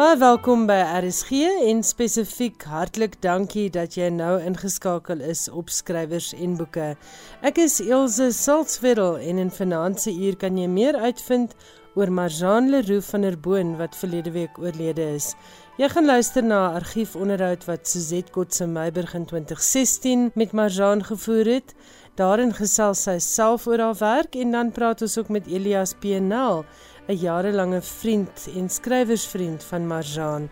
[0.00, 6.30] Baie welkom by RSG en spesifiek hartlik dankie dat jy nou ingeskakel is op skrywers
[6.38, 6.86] en boeke.
[7.44, 11.52] Ek is Elsje Salzwetel en in finansie uur kan jy meer uitvind
[12.00, 15.34] oor Marjane Leroux van der Boon wat verlede week oorlede is.
[15.76, 21.44] Jy gaan luister na 'n argiefonderhoud wat Suzette Kotse Meiburg in 2016 met Marjane gevoer
[21.44, 21.74] het.
[22.16, 26.64] Daarin gesels sy self oor haar werk en dan praat ons ook met Elias Pnel
[27.10, 30.48] 'n jarelange vriend en skrywersvriend van Marjane.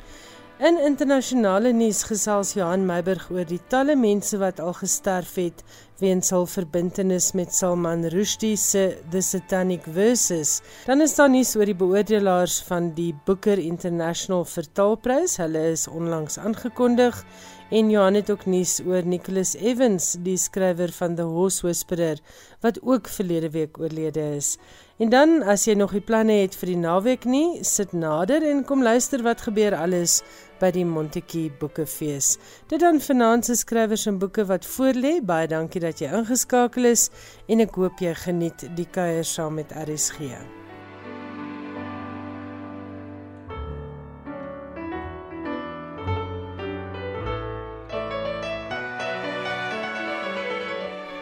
[0.58, 5.62] In internasionale nuus gesels Johan Meiburg oor die talle mense wat al gesterf het
[6.02, 10.56] weens hul verbintenis met Salman Rushdie se The Satanic Verses.
[10.86, 15.36] Dan is daar nuus oor die beoordelaars van die Booker International Vertaalprys.
[15.38, 17.22] Hulle is onlangs aangekondig
[17.70, 22.16] En Johan het ook nuus oor Nicholas Evans, die skrywer van The Horse Whisperer,
[22.64, 24.56] wat ook verlede week oorlede is.
[24.96, 28.64] En dan as jy nog die planne het vir die naweek nie, sit nader en
[28.64, 30.22] kom luister wat gebeur alles
[30.62, 32.38] by die Montetjie Boekefees.
[32.72, 35.18] Dit dan finansiële skrywers en boeke wat voorlê.
[35.20, 37.10] Baie dankie dat jy ingeskakel is
[37.52, 40.32] en ek hoop jy geniet die kuier saam met RSG.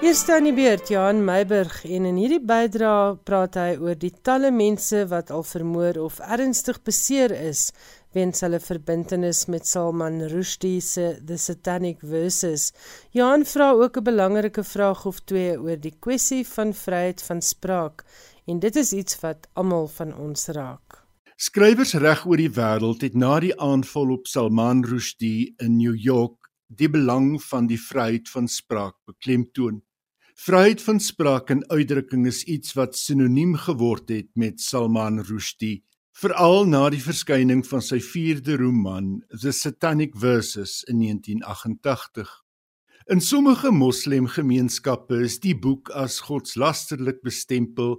[0.06, 2.90] Eerste aan die beurt Johan Meiburg en in hierdie bydra
[3.26, 7.64] praat hy oor die talle mense wat al vermoor of ernstig beseer is
[8.14, 12.68] weens hulle verbintenis met Salman Rushdie se The Satanic Verses.
[13.18, 18.04] Johan vra ook 'n belangrike vraag of twee oor die kwessie van vryheid van spraak
[18.46, 21.02] en dit is iets wat almal van ons raak.
[21.36, 26.46] Skrywers reg oor die wêreld het na die aanval op Salman Rushdie in New York
[26.68, 29.82] die belang van die vryheid van spraak beklemtoon.
[30.36, 35.80] Vryheid van spraak en uitdrukking is iets wat sinoniem geword het met Salman Rushdie,
[36.12, 42.28] veral na die verskyning van sy 4de roman, The Satanic Verses in 1988.
[43.08, 47.96] In sommige moslemgemeenskappe is die boek as godslasterlik bestempel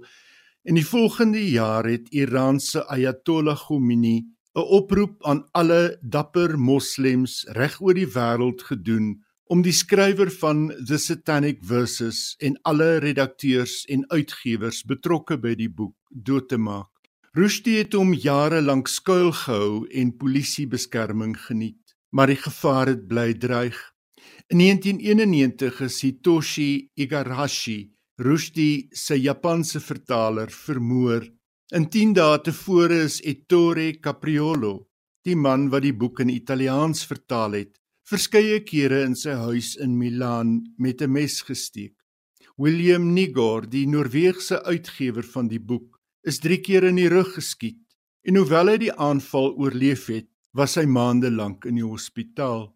[0.62, 4.18] en die volgende jaar het Iranse Ayatollah Khomeini
[4.54, 9.16] 'n oproep aan alle dapper moslems reg oor die wêreld gedoen
[9.48, 15.70] om die skrywer van The Satanic Verses en alle redakteurs en uitgewers betrokke by die
[15.72, 16.90] boek dood te maak.
[17.36, 23.32] Rushdie het hom jare lank skuil gehou en polisiebeskerming geniet, maar die gevaar het bly
[23.40, 23.78] dreig.
[24.52, 31.24] In 1991 is Hitoshi Igarashi, Rushdie se Japanse vertaler, vermoor.
[31.72, 34.88] In 10 dae tevore is Ettore Capriolo,
[35.24, 37.77] die man wat die boek in Italiaans vertaal het,
[38.08, 41.94] verskeie kere in sy huis in Milaan met 'n mes gesteek.
[42.56, 47.84] William Nigor, die Noorse uitgewer van die boek, is 3 keer in die rug geskiet
[48.24, 52.74] en hoewel hy die aanval oorleef het, was hy maande lank in die hospitaal.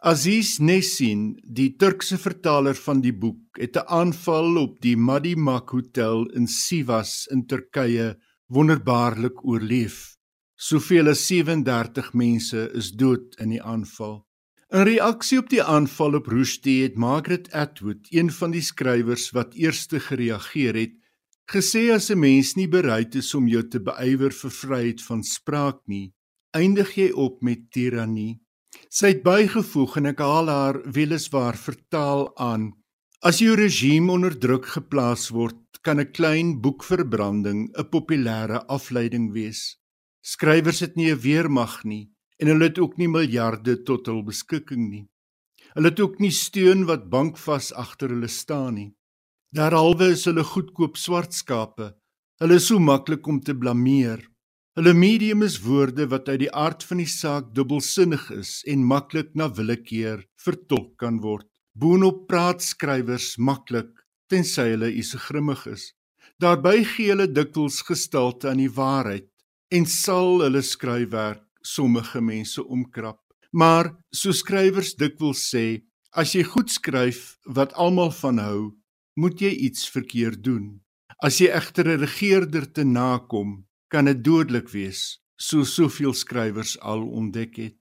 [0.00, 6.26] Aziz Nesin, die Turkse vertaler van die boek, het 'n aanval op die Madimak Hotel
[6.34, 8.16] in Sivas in Turkye
[8.48, 10.16] wonderbaarlik oorleef.
[10.56, 14.25] Soveel as 37 mense is dood in die aanval.
[14.74, 19.52] In reaksie op die aanval op Rushdie het Margaret Atwood, een van die skrywers wat
[19.54, 20.96] eerste gereageer het,
[21.46, 25.78] gesê as 'n mens nie bereid is om jou te beywer vir vryheid van spraak
[25.86, 26.12] nie,
[26.50, 28.40] eindig jy op met tirannie.
[28.90, 32.72] Sy het bygevoeg en ek haal haar weliswaar vertaal aan:
[33.22, 39.78] As jou regime onder druk geplaas word, kan 'n klein boekverbranding 'n populêre afleiding wees.
[40.22, 44.88] Skrywers het nie 'n weermag nie en hulle het ook nie miljarde tot hul beskikking
[44.90, 45.04] nie.
[45.76, 48.90] Hulle het ook nie steun wat bankvas agter hulle staan nie.
[49.56, 51.92] Daarhalwe is hulle goedkoop swart skape.
[52.40, 54.24] Hulle is so maklik om te blameer.
[54.76, 59.30] Hulle medium is woorde wat uit die aard van die saak dubbelsinnig is en maklik
[59.34, 61.48] na willekeur vertolk kan word.
[61.72, 63.92] Boonop praat skrywers maklik
[64.28, 65.92] tensy hulle is grimmig is.
[66.40, 69.30] Daarby gee hulle dikwels gestalte aan die waarheid
[69.72, 73.20] en sal hulle skryfwerk sommige mense omkrap.
[73.50, 75.82] Maar so skrywers dikwels sê,
[76.12, 78.60] as jy goed skryf wat almal van hou,
[79.20, 80.80] moet jy iets verkeerd doen.
[81.24, 87.02] As jy egter 'n regerder te nakom, kan dit dodelik wees, so soveel skrywers al
[87.08, 87.76] ontdek het.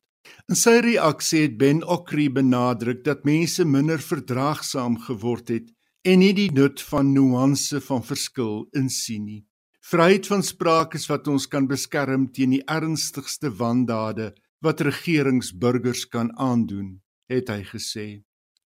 [0.50, 5.68] In sy reaksie het Ben Okri benadruk dat mense minder verdraagsaam geword het
[6.06, 9.44] en nie die nut van nuance van verskil insien nie.
[9.86, 14.32] Vryheid van spraak is wat ons kan beskerm teen die ernstigste wandade
[14.66, 16.88] wat regerings burgers kan aandoen,
[17.30, 18.06] het hy gesê.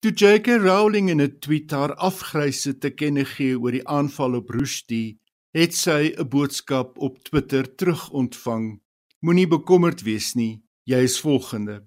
[0.01, 0.57] Toe J.K.
[0.63, 5.19] Rowling in 'n tweet haar afgryse te kenne gee oor die aanval op Rushdie,
[5.53, 8.81] het sy 'n boodskap op Twitter terugontvang.
[9.21, 11.85] Moenie bekommerd wees nie, jy is volgende.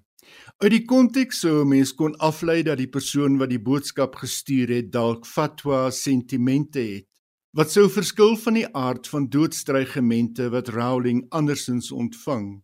[0.63, 4.69] Uit die konteks sou 'n mens kon aflei dat die persoon wat die boodskap gestuur
[4.69, 7.16] het dalk fatwa sentimente het.
[7.55, 12.59] Wat sou verskil van die aard van doodstrygemente wat Rowling andersins ontvang?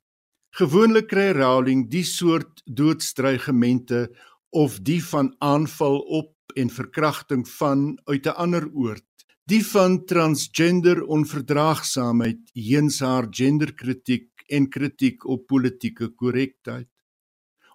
[0.59, 4.09] Gewoonlik kry Rowling die soort doodstrygemente
[4.51, 9.07] of die van aanval op en verkrachting van uit 'n ander oord.
[9.45, 16.89] Die van transgender onverdraagsaamheid, heens haar genderkritiek en kritiek op politieke korrektheid.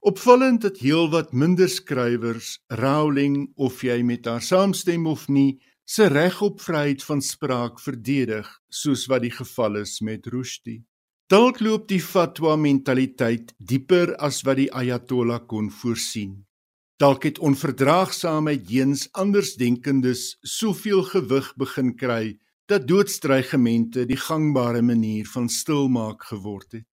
[0.01, 6.43] Opvallend dat heelwat minder skrywers Rowling of jy met haar saamstem of nie, se reg
[6.45, 10.83] op vryheid van spraak verdedig, soos wat die geval is met Rushdie.
[11.33, 16.45] Dalk loop die fatwa mentaliteit dieper as wat die ayatollah kon voorsien.
[17.01, 22.37] Dalk het onverdraagsaamheid teens andersdenkendes soveel gewig begin kry
[22.69, 26.89] dat doodstrygemente die gangbare manier van stilmaak geword het.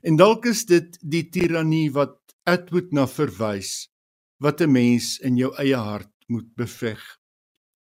[0.00, 2.16] En dalk is dit die tirannie wat
[2.48, 3.90] Atwood na verwys
[4.40, 7.17] wat 'n mens in jou eie hart moet beveg.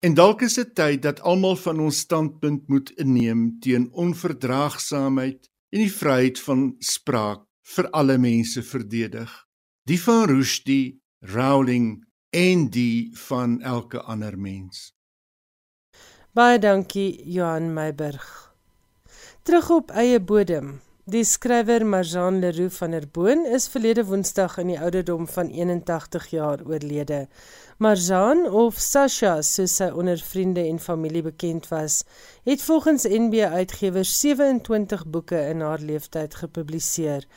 [0.04, 5.80] En dalk is dit tyd dat almal van ons standpunt moet inneem teen onverdraagsaamheid en
[5.80, 7.46] die vryheid van spraak
[7.76, 9.32] vir alle mense verdedig.
[9.88, 11.00] Die van Rushdie
[11.32, 12.04] Rowling
[12.36, 14.92] en die van elke ander mens.
[16.36, 18.28] Baie dankie Johan Meiburg.
[19.48, 20.82] Terug op eie bodem.
[21.04, 26.28] Die skrywer Marjan Leroux van der Boon is verlede Woensdag in die ouderdom van 81
[26.32, 27.28] jaar oorlede.
[27.80, 32.04] Marjan of Sasha, soos sy onder vriende en familie bekend was,
[32.44, 37.28] het volgens NB Uitgewers 27 boeke in haar lewenstyd gepubliseer.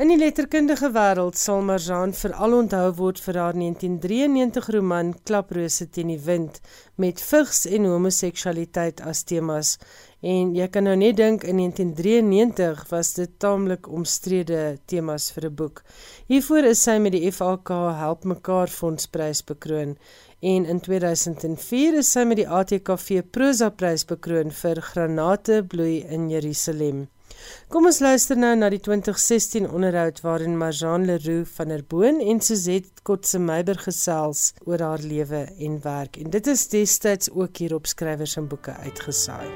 [0.00, 6.12] In die letterkundige wêreld sal Marjane veral onthou word vir haar 1993 roman Klaprose teen
[6.12, 6.60] die wind
[7.00, 9.74] met vigs en homoseksualiteit as temas.
[10.20, 15.54] En jy kan nou net dink in 1993 was dit taamlik omstrede temas vir 'n
[15.54, 15.82] boek.
[16.28, 17.68] Hiervoor is sy met die FAK
[18.00, 19.96] Help Mekaar Fondsprys bekroon
[20.40, 26.30] en in 2004 is sy met die ATKV Prosa Prys bekroon vir Granate bloei in
[26.32, 27.08] Jerusalem.
[27.72, 32.40] Kom ons luister nou na die 2016 onderhoud waarin Marjane Leroux van der Boon en
[32.40, 37.74] Suzette Kotse Meiber gesels oor haar lewe en werk en dit is destyds ook hier
[37.76, 39.48] op skrywers en boeke uitgesaai.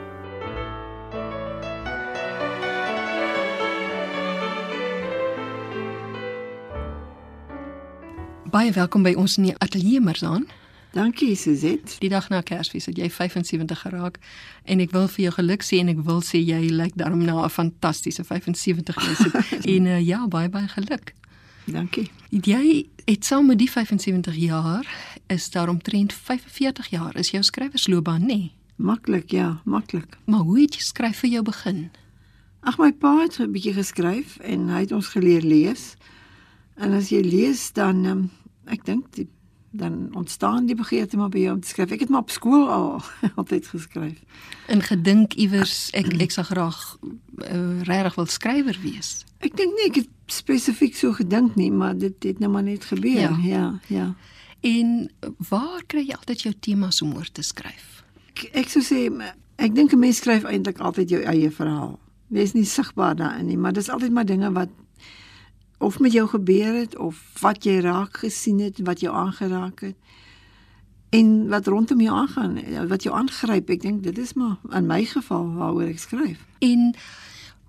[8.54, 10.63] Baie welkom by ons in die ateljee Marjane.
[10.94, 11.96] Dankie Suzette.
[11.98, 14.20] Die dag na Kersfees het jy 75 geraak
[14.62, 17.34] en ek wil vir jou geluk sê en ek wil sê jy lyk daarom na
[17.42, 21.14] 'n fantastiese 75 jaar en uh, ja, baie baie geluk.
[21.66, 22.10] Dankie.
[22.30, 24.86] Jy het saam met die 75 jaar
[25.26, 28.26] is daar omtrent 45 jaar is jou skrywersloopbaan nê?
[28.26, 28.52] Nee?
[28.76, 30.18] Maklik ja, maklik.
[30.24, 31.90] Maar hoe het jy skryf vir jou begin?
[32.62, 35.96] Ag my pa het 'n bietjie geskryf en hy het ons geleer lees.
[36.76, 38.30] En as jy lees dan um,
[38.66, 39.26] ek dink die
[39.76, 41.90] dan ontstaan die begeerte maar by jou om te skryf.
[41.90, 43.02] Ek het maar op skool al
[43.40, 44.20] altyd geskryf.
[44.70, 49.24] In gedink iewers ek ek sal graag uh, regtig wil skrywer wees.
[49.42, 52.86] Ek dink nie ek het spesifiek so gedink nie, maar dit het nou maar net
[52.86, 53.18] gebeur.
[53.18, 53.66] Ja, ja.
[53.90, 54.06] ja.
[54.64, 55.10] En
[55.50, 58.04] waar kry jy altyd jou temas om oor te skryf?
[58.30, 59.10] Ek, ek sou sê
[59.58, 61.98] ek dink 'n mens skryf eintlik altyd jou eie verhaal.
[62.28, 64.70] Dit is nie sigbaar daarin nie, maar dis altyd maar dinge wat
[65.84, 69.96] of met jou gebeur het of wat jy raak gesien het, wat jou aangeraak het
[71.14, 73.68] en wat rondom jou aangaan, wat jou aangryp.
[73.70, 76.40] Ek dink dit is maar in my geval waaroor ek skryf.
[76.64, 76.90] En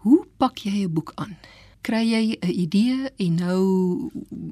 [0.05, 1.37] hoe pak jy 'n boek aan?
[1.81, 3.61] Kry jy 'n idee en nou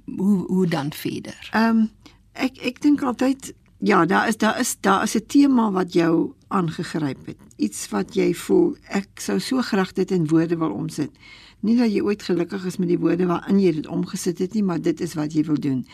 [0.06, 1.50] hoe hoe dan verder?
[1.52, 1.90] Ehm um,
[2.34, 6.34] ek ek dink altyd ja, daar is daar is daar is 'n tema wat jou
[6.48, 7.38] aangegryp het.
[7.56, 11.12] Iets wat jy voel ek sou so graag dit in woorde wil omsit.
[11.64, 14.64] Nie dat jy ooit gelukkig is met die woorde waarin jy dit omgesit het nie,
[14.68, 15.86] maar dit is wat jy wil doen.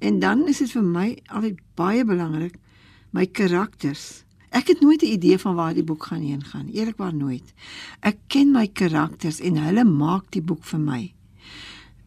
[0.00, 2.56] En dan is dit vir my altyd baie belangrik
[3.12, 4.24] my karakters.
[4.52, 7.52] Ek het nooit 'n idee van waar die boek gaan heen gaan, eerlikwaar nooit.
[8.00, 11.12] Ek ken my karakters en hulle maak die boek vir my.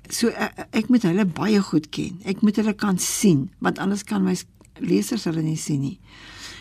[0.09, 2.19] So ek, ek moet hulle baie goed ken.
[2.25, 4.35] Ek moet hulle kan sien, want anders kan my
[4.79, 5.99] lesers hulle nie sien nie.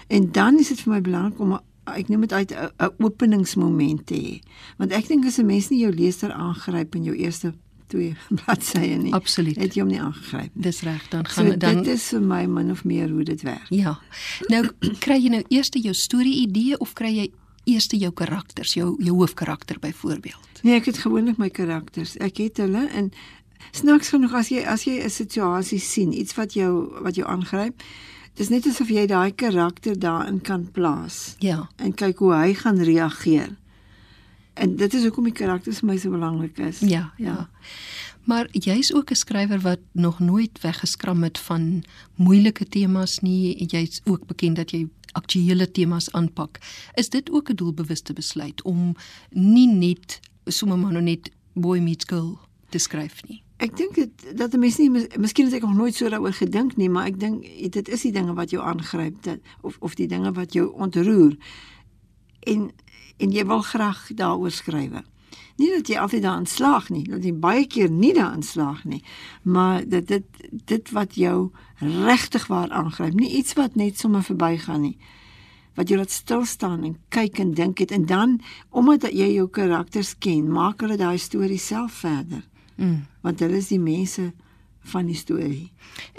[0.08, 4.14] En dan is dit vir my belangrik om ek noem dit uit 'n openingsmoment te
[4.14, 4.40] hê.
[4.76, 7.54] Want ek dink as 'n mens nie jou leser aangryp in jou eerste
[7.86, 9.56] twee bladsye nie, Absoluut.
[9.56, 10.62] het jy hom nie aangegryp nie.
[10.62, 13.42] Dis reg, dan gaan so, dan Dit is vir my min of meer hoe dit
[13.42, 13.68] werk.
[13.68, 13.98] Ja.
[14.48, 14.64] Nou
[15.04, 17.30] kry jy nou eers jou storie idee of kry jy
[17.64, 20.62] eers jou karakters, jou jou hoofkarakter byvoorbeeld?
[20.62, 22.16] Nee, ek het gewoonlik my karakters.
[22.16, 23.12] Ek het hulle en
[23.72, 27.82] snaaks genoeg as jy as jy 'n situasie sien, iets wat jou wat jou aangryp,
[28.34, 31.36] Dis net asof jy daai karakter daarin kan plaas.
[31.38, 31.68] Ja.
[31.76, 33.56] En kyk hoe hy gaan reageer.
[34.54, 36.78] en dit is hoekom die karakters vir my so belangrik is.
[36.80, 37.24] Ja, ja.
[37.34, 37.48] ja.
[38.24, 43.66] Maar jy's ook 'n skrywer wat nog nooit weggeskram het van moeilike temas nie.
[43.66, 46.58] Jy's ook bekend dat jy aktuelle temas aanpak.
[46.94, 48.96] Is dit ook 'n doelbewuste besluit om
[49.30, 52.38] nie net sommer maar net boy meets girl
[52.68, 53.43] te skryf nie?
[53.62, 56.76] Ek dink dit dat 'n mens nie miskien het ek nog nooit so daaroor gedink
[56.76, 57.42] nie, maar ek dink
[57.72, 61.36] dit is die dinge wat jou aangryp dat of of die dinge wat jou ontroer.
[62.40, 62.70] En
[63.16, 64.90] en jy wil graag daaroor skryf.
[65.56, 69.04] Nie dat jy altyd daarin slaag nie, dat jy baie keer nie daarin slaag nie,
[69.42, 74.80] maar dat dit dit wat jou regtig waar aangryp, nie iets wat net sommer verbygaan
[74.80, 74.98] nie
[75.74, 79.48] wat jy laat stil staan en kyk en dink het en dan omdat jy jou
[79.50, 82.44] karakters ken, maak hulle daai storie self verder.
[82.76, 83.06] Mm.
[83.20, 84.32] Want hulle is die mense
[84.84, 85.70] van die storie.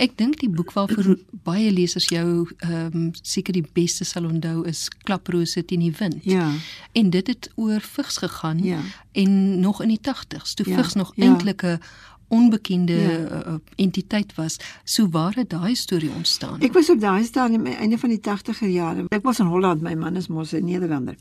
[0.02, 1.16] Ek dink die boek waarvoor
[1.50, 6.24] baie lesers jou ehm um, seker die beste sal onthou is Klaprose teen die wind.
[6.26, 6.50] Ja.
[6.98, 8.82] En dit het oor vigs gegaan ja.
[9.12, 10.82] en nog in die 80s toe ja.
[10.82, 11.30] vigs nog ja.
[11.30, 11.80] eintlik 'n
[12.28, 13.48] onbekende ja.
[13.48, 14.58] uh, entiteit was.
[14.84, 16.62] So waar het daai storie ontstaan?
[16.62, 19.06] Ek was op daai stadium einde van die 80er jare.
[19.10, 21.16] Ek was in Holland, my man is mos 'n Nederlander.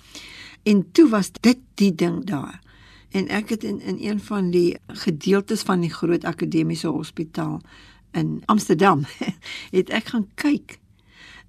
[0.62, 2.63] En toe was dit die ding daar
[3.14, 7.60] en ek het in in een van die gedeeltes van die groot akademiese hospitaal
[8.10, 9.04] in Amsterdam
[9.76, 10.78] het ek gaan kyk.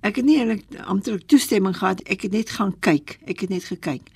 [0.06, 3.16] Ek het nie eintlik amptelik toestemming gehad, ek het net gaan kyk.
[3.26, 4.12] Ek het net gekyk.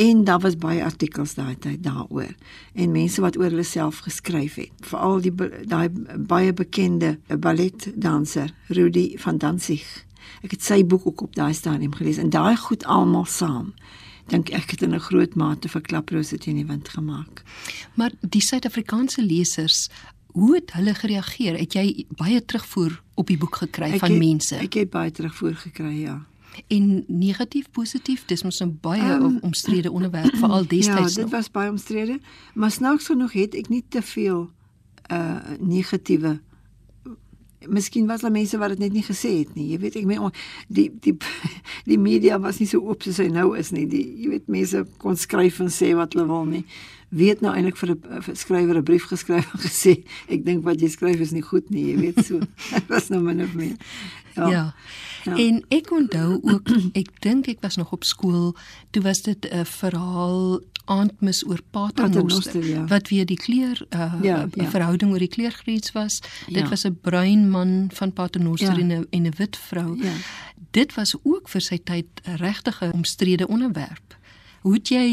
[0.00, 2.32] En daar was baie artikels daai tyd daaroor
[2.72, 4.72] en mense wat oor hulle self geskryf het.
[4.88, 5.34] Veral die
[5.68, 9.84] daai baie bekende balletdanser Rudy van Danzig.
[10.40, 13.74] Ek het sy boek ook op daai stadium gelees en daai goed almal saam
[14.26, 17.42] dink ek het in 'n groot mate vir klaprose teen die wind gemaak.
[17.94, 19.88] Maar die Suid-Afrikaanse lesers,
[20.32, 21.58] hoe het hulle gereageer?
[21.58, 24.56] Het jy baie terugvoer op die boek gekry ek van het, mense?
[24.56, 26.26] Ek het baie terugvoer gekry, ja.
[26.68, 31.14] En negatief positief, dis mos 'n baie um, omstrede onderwerp veral destyds.
[31.16, 32.20] Ja, dit was baie omstrede,
[32.54, 34.50] maar snaaks genoeg het ek nie te veel
[35.10, 36.40] uh negatiewe
[37.68, 39.70] Miskien was daar mense wat dit net nie gesê het nie.
[39.72, 40.32] Jy weet ek meen
[40.68, 41.16] die die
[41.90, 43.86] die media was nie so oop soos hy nou is nie.
[43.90, 46.64] Die jy weet mense kon skryf en sê wat hulle wil nie.
[47.14, 50.88] Weet nou eintlik vir 'n skrywer 'n brief geskryf en gesê ek dink wat jy
[50.88, 51.92] skryf is nie goed nie.
[51.92, 52.40] Jy weet so.
[52.74, 53.76] Dit was nou min of meer.
[54.34, 54.50] Ja.
[54.50, 54.74] ja.
[55.24, 55.36] Ja.
[55.36, 58.52] En ek onthou ook ek dink ek was nog op skool
[58.90, 62.84] toe was dit 'n verhaal aandmis oor paternoster ja.
[62.86, 64.68] wat weer die kleur uh, ja, ja.
[64.70, 66.20] verhouding oor die kleurgrens was.
[66.46, 66.60] Ja.
[66.60, 68.80] Dit was 'n bruin man van paternoster ja.
[68.80, 70.02] en 'n en 'n wit vrou.
[70.02, 70.12] Ja.
[70.70, 74.16] Dit was ook vir sy tyd 'n regtige omstrede onderwerp.
[74.64, 75.04] Hoe het jy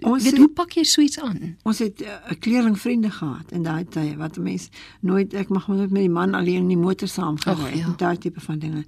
[0.00, 1.56] ons weet, het, hoe pak jy so iets aan?
[1.62, 4.68] Ons het uh, 'n uh, kleringvriende gehad in daai tyd wat 'n mens
[5.00, 7.94] nooit ek mag nooit met die man alleen in die motor saam gery ja.
[7.96, 8.84] daai tipe van dinge.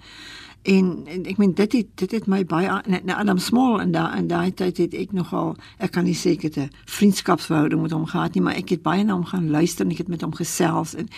[0.69, 4.19] En, en ek meen dit het dit het my baie nou Adam Small en daai
[4.19, 7.95] in daai tyd het ek nogal ek kan nie sê ek het 'n vriendskapsverhouding met
[7.97, 10.21] hom gehad nie, maar ek het baie na hom gaan luister en ek het met
[10.21, 11.09] hom gesels en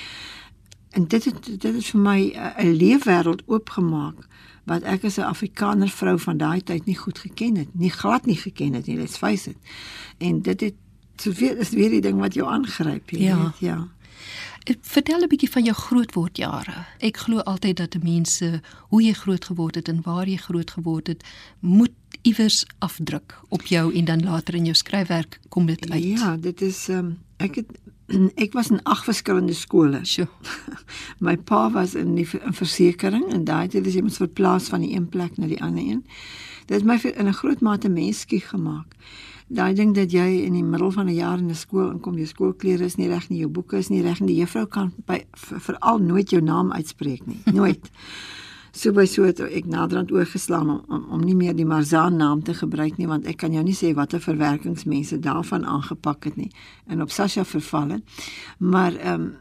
[0.90, 2.20] en dit het dit het vir my
[2.58, 4.28] 'n leefwêreld oopgemaak
[4.64, 8.26] wat ek as 'n Afrikaner vrou van daai tyd nie goed geken het, nie glad
[8.26, 9.56] nie geken het nie, let's face it.
[10.18, 10.74] En dit het
[11.16, 13.42] soveel is weer die ding wat jou aangryp, jy ja.
[13.42, 13.88] weet, ja.
[14.80, 16.84] Vertel 'n bietjie van jou grootwordjare.
[16.98, 21.06] Ek glo altyd dat mense hoe jy groot geword het en waar jy groot geword
[21.06, 21.24] het,
[21.60, 21.90] moet
[22.22, 26.02] iewers afdruk op jou en dan later in jou skryfwerk kom dit uit.
[26.02, 27.66] Ja, dit is um, ek het
[28.44, 30.04] ek was in ag verskillende skole.
[30.04, 30.28] Sjoe.
[31.24, 34.94] My pa was in die in versekerings en daai het jy moet verplaas van die
[34.94, 36.04] een plek na die ander een.
[36.66, 38.96] Dit het my in 'n groot mate menskie gemaak
[39.50, 42.26] daai ding dat jy in die middel van 'n jaar in 'n skool inkom, jou
[42.26, 45.24] skoolklere is nie reg nie, jou boeke is nie reg nie, die juffrou kan by
[45.34, 47.90] veral nooit jou naam uitspreek nie, nooit.
[48.72, 52.42] so by so het ek naderhand oorgeslaan om, om om nie meer die Marzaan naam
[52.42, 56.50] te gebruik nie want ek kan jou nie sê watter verwerkingsmense daarvan aangepak het nie
[56.86, 58.02] en op Sasha verval het.
[58.58, 59.36] Maar ehm um,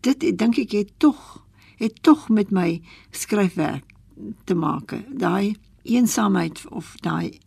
[0.00, 1.44] dit dink ek het tog
[1.78, 2.80] het tog met my
[3.10, 3.94] skryfwerk
[4.44, 4.94] te maak.
[5.08, 7.38] Daai eensaamheid of daai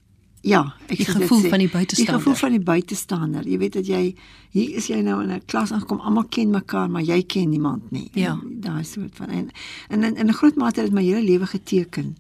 [0.42, 2.14] Ja, ek die gevoel van die buitestander.
[2.14, 3.48] Die gevoel van die buitestander.
[3.48, 4.02] Jy weet dat jy
[4.50, 7.92] hier is jy nou in 'n klas aangekom, almal ken mekaar, maar jy ken niemand
[7.92, 8.10] nie.
[8.14, 8.40] Ja.
[8.44, 9.52] Daai soort van en
[9.90, 12.18] en in 'n groot mate het my hele lewe geteken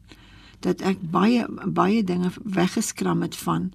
[0.59, 3.73] dat ek baie baie dinge weggeskram het van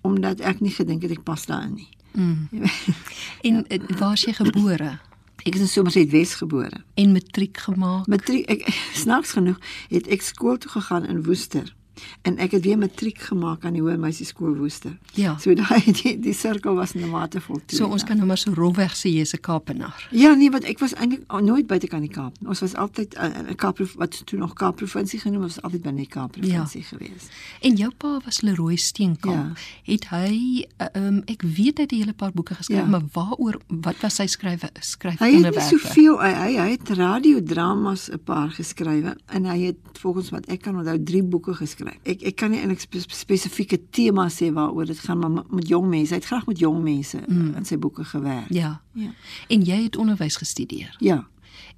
[0.00, 1.88] omdat ek nie gedink het ek pas daarin nie.
[2.12, 2.48] Mm.
[3.48, 3.96] en ja.
[3.98, 4.98] waar is jy gebore?
[5.44, 8.06] Ek is in Somerset Wes gebore en matriek gemaak.
[8.06, 8.68] Matriek ek
[9.02, 11.74] snaaks genoeg het ek skool toe gegaan in Woester
[12.22, 14.98] En ek het weer matriek gemaak aan die Hoër Meisie Skool Woester.
[15.18, 15.36] Ja.
[15.38, 17.76] So daai die, die sirkel was in 'n mate voltooi.
[17.76, 20.08] So ons kan nou maar so rolweg sê jy's 'n Kaapenaar.
[20.10, 22.36] Ja, nee, want ek was eintlik nooit buite kan die Kaap.
[22.46, 25.82] Ons was altyd eh, in 'n Kaap wat toe nog Kaap provinsie genoem was altyd
[25.82, 26.86] binne die Kaap provinsie ja.
[26.86, 27.28] gewees.
[27.60, 29.56] En jou pa was Leroy Steenkamp.
[29.56, 29.92] Ja.
[29.92, 32.86] Het hy ehm um, ek weet hy het 'n hele paar boeke geskryf, ja.
[32.86, 35.58] maar waaroor wat was sy skrywe skryf onderwerpe?
[35.58, 40.30] Hy het soveel hy, hy, hy het radiodramas 'n paar geskrywe en hy het volgens
[40.30, 41.81] wat ek kan onthou drie boeke geskryf.
[42.02, 45.88] Ek ek kan nie eintlik spe spesifieke tema sê waaroor dit gaan maar met jong
[45.88, 46.14] mense.
[46.14, 47.54] Hy het graag met jong mense mm.
[47.56, 48.50] in sy boeke gewerk.
[48.54, 48.80] Ja.
[48.92, 49.10] Ja.
[49.48, 50.96] En jy het onderwys gestudeer.
[51.00, 51.22] Ja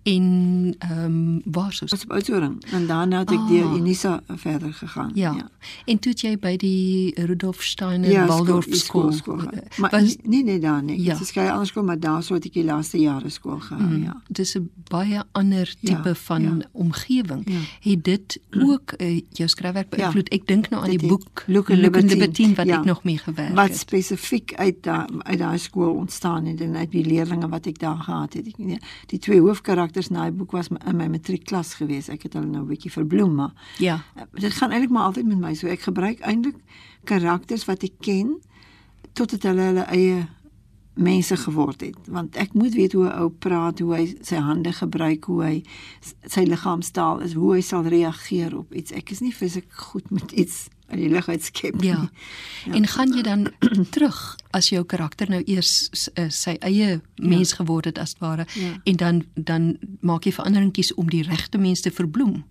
[0.05, 3.49] en ehm um, waar sou dit Oudtshoorn en daarna het ek ah.
[3.49, 5.11] deur Unisa verder gegaan.
[5.15, 5.33] Ja.
[5.33, 5.49] ja.
[5.85, 9.13] En toe jy by die Rudolf Steiner ja, Waldorf skool.
[9.13, 10.99] skool, skool maar was, nee nee daar nie.
[10.99, 11.05] Ja.
[11.05, 14.05] Dit is geskei anders kom maar daar sou ek die laaste jare skool gegaan, mm,
[14.05, 14.21] ja.
[14.29, 16.69] Dis 'n baie ander tipe ja, van ja.
[16.73, 17.43] omgewing.
[17.47, 17.61] Ja.
[17.81, 19.97] Het dit ook uh, jou skryfwerk ja.
[19.97, 20.29] beïnvloed?
[20.29, 20.37] Ja.
[20.37, 22.79] Ek dink nou aan die boek Luke and Libertine wat ja.
[22.79, 23.57] ek nog mee gewerk het.
[23.57, 27.79] Wat spesifiek uit daai uit daai skool ontstaan het en uit die leerders wat ek
[27.79, 28.47] daar gehad het.
[28.47, 32.09] Ek, nee, die twee hoofkarakters karakters in daai boek was in my matriekklas gewees.
[32.09, 34.03] Ek het hulle nou 'n bietjie verbloem, maar ja.
[34.33, 35.67] Dit gaan eintlik maar altyd met my so.
[35.67, 36.57] Ek gebruik eintlik
[37.05, 38.41] karakters wat ek ken
[39.13, 40.29] totdat hulle hulle eie
[40.95, 44.73] mense geword het want ek moet weet hoe 'n ou praat hoe hy sy hande
[44.73, 45.63] gebruik hoe hy
[46.27, 50.33] sy liggaamstaal is hoe hy sal reageer op iets ek is nie fisiek goed met
[50.33, 52.09] iets in die lig uitskep ja.
[52.67, 53.47] ja en gaan jy dan
[53.95, 56.99] terug as jou karakter nou eers uh, sy eie ja.
[57.17, 57.63] mens ja.
[57.63, 58.75] geword het as ware ja.
[58.85, 62.43] en dan dan maak jy veranderingkies om die regte mense te verbloem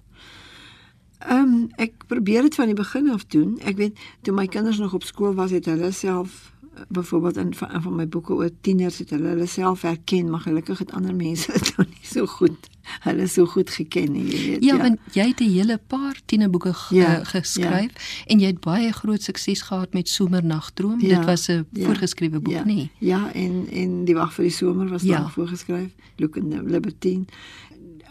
[1.23, 3.55] Ehm um, ek probeer dit van die begin af doen.
[3.63, 6.52] Ek weet toe my kinders nog op skool was, het hulle self
[6.87, 10.77] byvoorbeeld in van, van my boeke oor tieners het hulle hulle self herken, maar gelukkig
[10.77, 12.69] het ander mense dit nou nie so goed
[13.03, 14.63] hulle so goed geken jy weet.
[14.63, 14.81] Ja, ja.
[14.81, 18.25] want jy het 'n hele paar tienerboeke ja, geskryf ja.
[18.27, 20.99] en jy het baie groot sukses gehad met Somernagdroom.
[21.01, 22.91] Ja, Dit was 'n ja, voorgeskrewe boek, ja, nie?
[22.97, 25.17] Ja, en en die wag vir die somer was ja.
[25.17, 25.91] daar voorgeskryf.
[26.17, 27.25] Look in the Libertine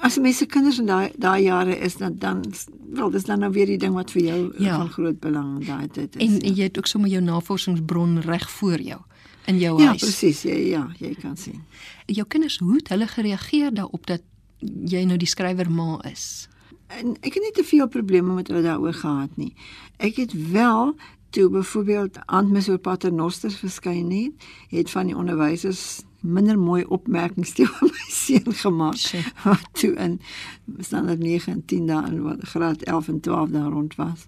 [0.02, 2.42] as mense kinders in daai daai jare is dan dan
[2.92, 4.76] wel dis dan nou weer die ding wat vir jou ja.
[4.76, 6.22] van groot belang daai tyd is.
[6.22, 6.40] En, ja.
[6.48, 9.00] en jy het ook sommer jou navorsingsbron reg voor jou
[9.50, 10.00] in jou ja, huis.
[10.00, 10.42] Ja, presies.
[10.42, 11.62] Ja, ja, jy kan sien.
[12.06, 14.22] Jou kinders hoe het hulle gereageer daarop dat
[14.62, 16.48] jy nou die skrywer ma is?
[16.98, 19.54] En ek het nie te veel probleme met hulle daaroor gehad nie.
[20.02, 20.94] Ek het wel
[21.32, 27.66] toe byvoorbeeld Antmis oor paternosters verskyn het, het van die onderwysers minder mooi opmerkings te
[27.72, 29.26] oor my seun gemaak.
[29.42, 30.20] Wat toe in
[30.78, 34.26] standaard 9 en 10 daar in wat graad 11 en 12 daar rond was.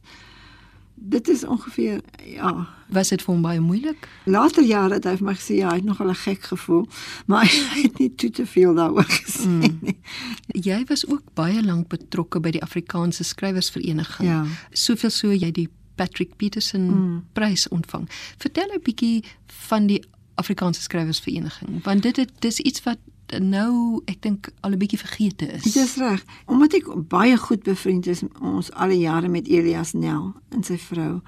[0.95, 4.09] Dit is ongeveer ja, was dit vir hom baie moeilik?
[4.25, 6.87] Later jare het hy vir my gesê ja, hy het nogal 'n gek gevoel,
[7.31, 9.79] maar hy het nie te te veel daaroor gesê mm.
[9.81, 9.99] nie.
[10.47, 14.29] Jy was ook baie lank betrokke by die Afrikaanse skrywersvereniging.
[14.29, 14.45] Ja.
[14.71, 17.25] Soveel so jy die Patrick Peterson mm.
[17.33, 18.09] prys ontvang.
[18.39, 19.25] Vertel 'n bietjie
[19.69, 20.03] van die
[20.35, 22.99] Afrikaanse skrywersvereniging, want dit het, dis iets wat
[23.39, 25.63] nou ek dink al 'n bietjie vergete is.
[25.63, 26.25] Dit is reg.
[26.47, 30.79] Omdat ek baie goed bevriend is ons al die jare met Elias Nel en sy
[30.79, 31.21] vrou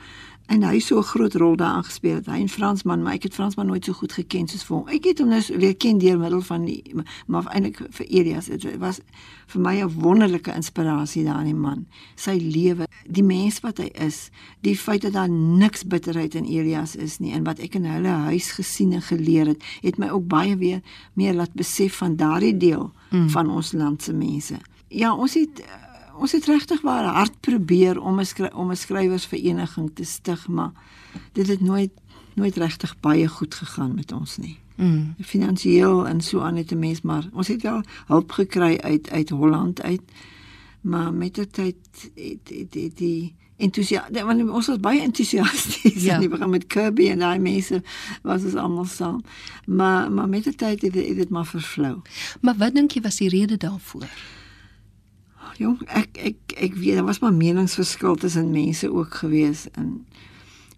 [0.46, 2.26] en hy so 'n groot rol daarin gespeel het.
[2.26, 4.88] Hy en Fransman, maar ek het Fransman nooit so goed geken soos vir hom.
[4.88, 6.82] Ek het hom nou weer ken deur middel van die
[7.26, 8.46] maar eintlik vir Elias.
[8.46, 9.00] Dit was
[9.46, 11.86] vir my 'n wonderlike inspirasie daar in die man.
[12.14, 14.30] Sy lewe, die mens wat hy is,
[14.60, 18.08] die feit dat daar niks bitterheid in Elias is nie en wat ek in hulle
[18.08, 20.80] huis gesien en geleer het, het my ook baie weer
[21.14, 23.28] meer laat besef van daardie deel mm.
[23.28, 24.56] van ons land se mense.
[24.88, 25.62] Ja, ons het
[26.18, 30.72] ons het regtig baie hard probeer om 'n om 'n skrywersvereniging te stig, maar
[31.32, 31.90] dit het nooit
[32.34, 34.58] nooit regtig baie goed gegaan met ons nie.
[34.76, 35.14] Mm.
[35.20, 39.30] Finansieel en so aan het 'n mens maar ons het wel hulp gekry uit uit
[39.30, 40.02] Holland uit.
[40.80, 41.76] Maar met die tyd
[42.14, 46.20] het die die, die entoesias want ons was baie entoesiasties ja.
[46.20, 47.82] en begin met Kirby en daai mense
[48.22, 49.22] was ons almal saam.
[49.66, 52.02] Maar maar met die tyd het dit maar vervlou.
[52.40, 54.08] Maar wat dink jy was die rede daarvoor?
[55.58, 60.06] Jong, ek ek ek weet daar was maar meningsverskil tussen mense ook gewees en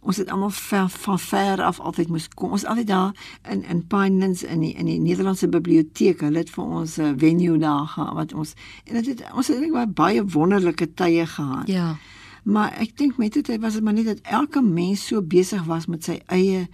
[0.01, 2.55] ons het almal van van ver af altyd moes kom.
[2.57, 3.13] Ons altyd daar
[3.51, 7.13] in in Pinelands in die in die Nederlandse biblioteek, hulle het vir ons 'n uh,
[7.17, 11.67] venue daar gehad wat ons en dit het ons het net baie wonderlike tye gehad.
[11.67, 11.97] Ja.
[12.43, 15.87] Maar ek dink met dit was dit maar net dat elke mens so besig was
[15.87, 16.69] met sy eie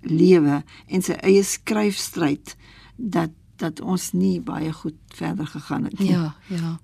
[0.00, 2.56] lewe en sy eie skryfstryd
[2.96, 6.10] dat dat ons nie baie goed verder gegaan het nie.
[6.10, 6.78] Ja, ja.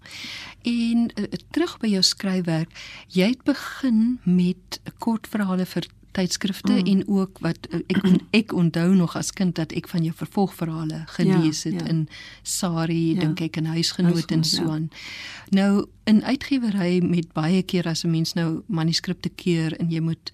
[0.62, 2.74] En uh, terug by jou skryfwerk,
[3.09, 6.87] jy het begin met kortverhale vir tydskrifte mm.
[6.87, 11.04] en ook wat eh, ek ek onthou nog as kind dat ek van jou vervolgverhale
[11.14, 11.87] gelees ja, het ja.
[11.87, 12.09] in
[12.42, 13.20] Sari ja.
[13.20, 14.88] dink ek in huisgenoot en so aan.
[14.90, 15.61] Ja.
[15.61, 20.33] Nou in uitgewery met baie keer as 'n mens nou manuskripte keer en jy moet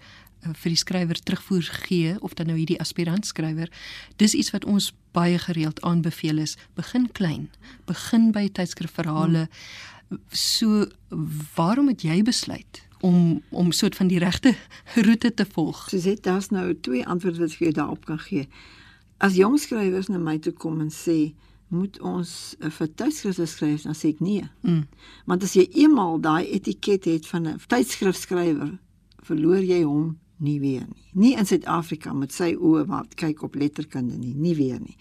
[0.54, 3.70] vir die skrywer terugvoer gee of dan nou hierdie aspirant skrywer
[4.16, 7.48] dis iets wat ons baie gereeld aanbeveel is begin klein
[7.87, 10.18] begin by tydskrifverhale mm.
[10.30, 10.87] so
[11.56, 14.54] waarom het jy besluit om om soort van die regte
[15.06, 15.87] roete te volg.
[15.90, 18.48] So sê daar's nou twee antwoorde wat ek jou daarop kan gee.
[19.18, 21.35] As jong skrywers na my toe kom en sê
[21.68, 22.30] moet ons
[22.61, 24.44] uh, vir tydskrifte skryf, dan sê ek nee.
[24.62, 24.85] Mm.
[25.26, 28.76] Want as jy eenmaal daai etiket het van 'n tydskrifskrywer,
[29.26, 31.07] verloor jy hom nie weer nie.
[31.12, 34.96] Nie in Suid-Afrika met sy oë wat kyk op letterkunde nie, nie weer nie.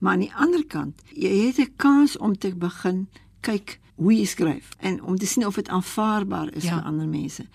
[0.00, 3.08] Maar aan die ander kant, jy het 'n kans om te begin
[3.40, 6.78] kyk hoe jy skryf en om te sien of dit aanvaarbaar is ja.
[6.78, 7.46] vir ander mense.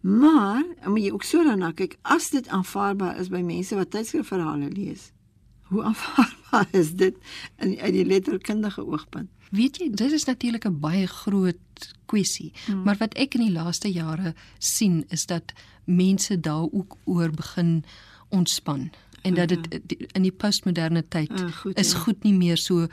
[0.00, 4.70] Maar moet jy ook so daarna kyk as dit aanvaarbaar is by mense wat tydskrifverhale
[4.70, 5.10] lees.
[5.62, 7.16] Hoe aanvaarbaar is dit
[7.58, 9.30] in uit die letterkundige oogpunt?
[9.50, 11.58] Weet jy, dit is natuurlik 'n baie groot
[12.06, 12.82] kwessie, hmm.
[12.82, 15.52] maar wat ek in die laaste jare sien is dat
[15.84, 17.84] mense daar ook oor begin
[18.28, 18.90] ontspan
[19.22, 20.06] en dat dit ja.
[20.12, 21.98] in die postmoderne tyd uh, goed, is ja.
[21.98, 22.86] goed nie meer so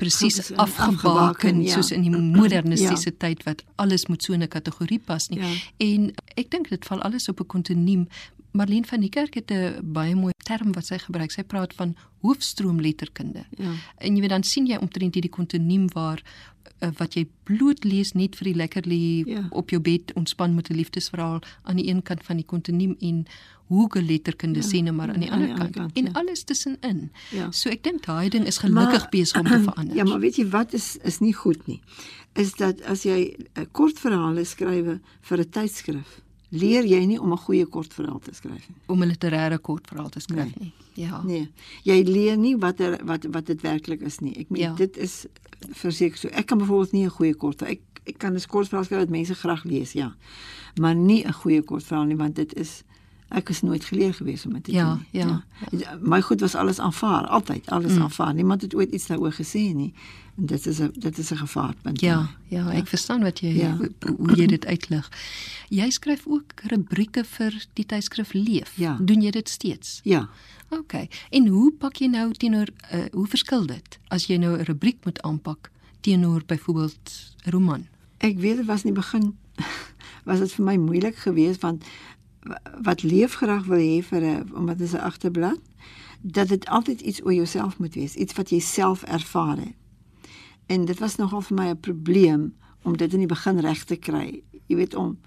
[0.00, 1.74] presies afgebaken ja.
[1.74, 3.16] soos in die modernistiese ja.
[3.26, 5.40] tyd wat alles moet so in 'n kategorie pas nie.
[5.40, 5.52] Ja.
[5.76, 8.08] En ek dink dit val alles op 'n kontinuum.
[8.52, 11.30] Marlene van die Kerk het 'n baie mooi term wat sy gebruik.
[11.30, 13.44] Sy praat van hoofstroomletterkunde.
[13.56, 13.72] Ja.
[13.98, 16.22] En jy weet dan sien jy omtrent hierdie kontinuum waar
[16.80, 19.46] uh, wat jy bloot lees net vir die lekker lê ja.
[19.50, 23.26] op jou bed ontspan met 'n liefdesverhaal aan die een kant van die kontinuum en
[23.70, 26.10] hoë letterkunde ja, sien nou maar aan die ander kant, kant en ja.
[26.18, 27.10] alles tussenin.
[27.30, 27.50] Ja.
[27.54, 29.96] So ek dink daai ding is gelukkig besig om te verander.
[29.98, 31.80] Ja, maar weet jy wat is is nie goed nie.
[32.34, 37.32] Is dat as jy 'n uh, kortverhale skrywe vir 'n tydskrif, leer jy nie om
[37.32, 38.76] 'n goeie kortverhaal te skryf nie.
[38.86, 40.58] Om 'n literêre kortverhaal te skryf nee.
[40.58, 40.72] nie.
[40.94, 41.22] Ja.
[41.22, 41.50] Nee.
[41.82, 44.34] Jy leer nie wat er, wat wat dit werklik is nie.
[44.36, 44.74] Ek meen ja.
[44.74, 45.26] dit is
[45.72, 46.28] verseker so.
[46.28, 49.34] Ek kan byvoorbeeld nie 'n goeie kortverhaal ek ek kan 'n kortverhaal skryf wat mense
[49.34, 50.14] graag lees, ja.
[50.80, 52.82] Maar nie 'n goeie kortverhaal nie want dit is
[53.30, 55.04] ek is nooit geleer gewees om dit te ja, doen.
[55.10, 55.98] Ja, ja.
[56.02, 58.02] My goed was alles aanvaar, altyd alles mm.
[58.02, 58.34] aanvaar.
[58.34, 59.92] Niemand het ooit iets daaroor gesê nie.
[60.36, 62.00] En dit is 'n dit is 'n gevaarpunt.
[62.00, 63.76] Ja, ja, ja, ek verstaan wat jy ja.
[64.16, 65.10] hoe jy dit uitlig.
[65.68, 68.72] Jy skryf ook rubrieke vir die tydskrif Leef.
[68.76, 68.98] Ja.
[69.00, 70.00] Doen jy dit steeds?
[70.02, 70.28] Ja.
[70.68, 70.92] OK.
[71.30, 75.04] En hoe pak jy nou teenoor uh, hoe verskil dit as jy nou 'n rubriek
[75.04, 77.86] moet aanpak teenoor byvoorbeeld roman?
[78.16, 79.36] Ek weet dit was nie begin
[80.28, 81.84] was dit vir my moeilik geweest want
[82.82, 85.60] wat leef graag wil hê vir 'n omdat dit 'n agterblad
[86.20, 89.76] dat dit altyd iets oor jouself moet wees, iets wat jy self ervaar het.
[90.66, 93.96] En dit was nogal vir my 'n probleem om dit in die begin reg te
[93.96, 94.42] kry.
[94.66, 95.18] Jy weet om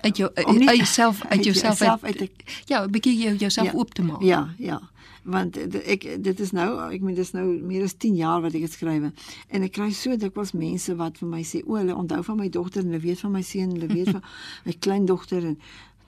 [0.00, 3.72] uit jou uit jouself uit jouself uit, uit, uit ja, 'n bietjie jou jouself ja,
[3.72, 4.22] oop te maak.
[4.22, 4.80] Ja, ja.
[5.22, 8.60] Want ek dit is nou, ek meen dis nou meer as 10 jaar wat ek
[8.60, 9.10] dit skryf
[9.48, 12.48] en ek kry so dikwels mense wat vir my sê o, hulle onthou van my
[12.48, 14.22] dogter en hulle weet van my seun, hulle weet van
[14.66, 15.58] my kleindogter en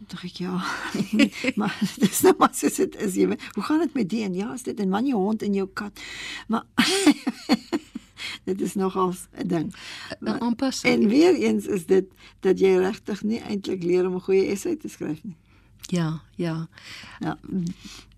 [0.09, 0.59] dink ek ja.
[1.61, 3.43] maar dis nou maar soos dit is jy weet.
[3.57, 5.69] Hoe gaan dit met die en ja, is dit 'n man jou hond en jou
[5.73, 6.01] kat.
[6.49, 6.65] Maar
[8.49, 9.75] dit is nogal 'n ding.
[10.83, 12.07] En weer eens is dit
[12.41, 15.37] dat jy regtig nie eintlik leer om 'n goeie essay te skryf nie.
[15.91, 16.69] Ja, ja.
[17.21, 17.39] Ja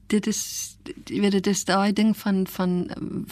[0.07, 0.41] dit is
[1.09, 2.73] jy weet dit is daai ding van van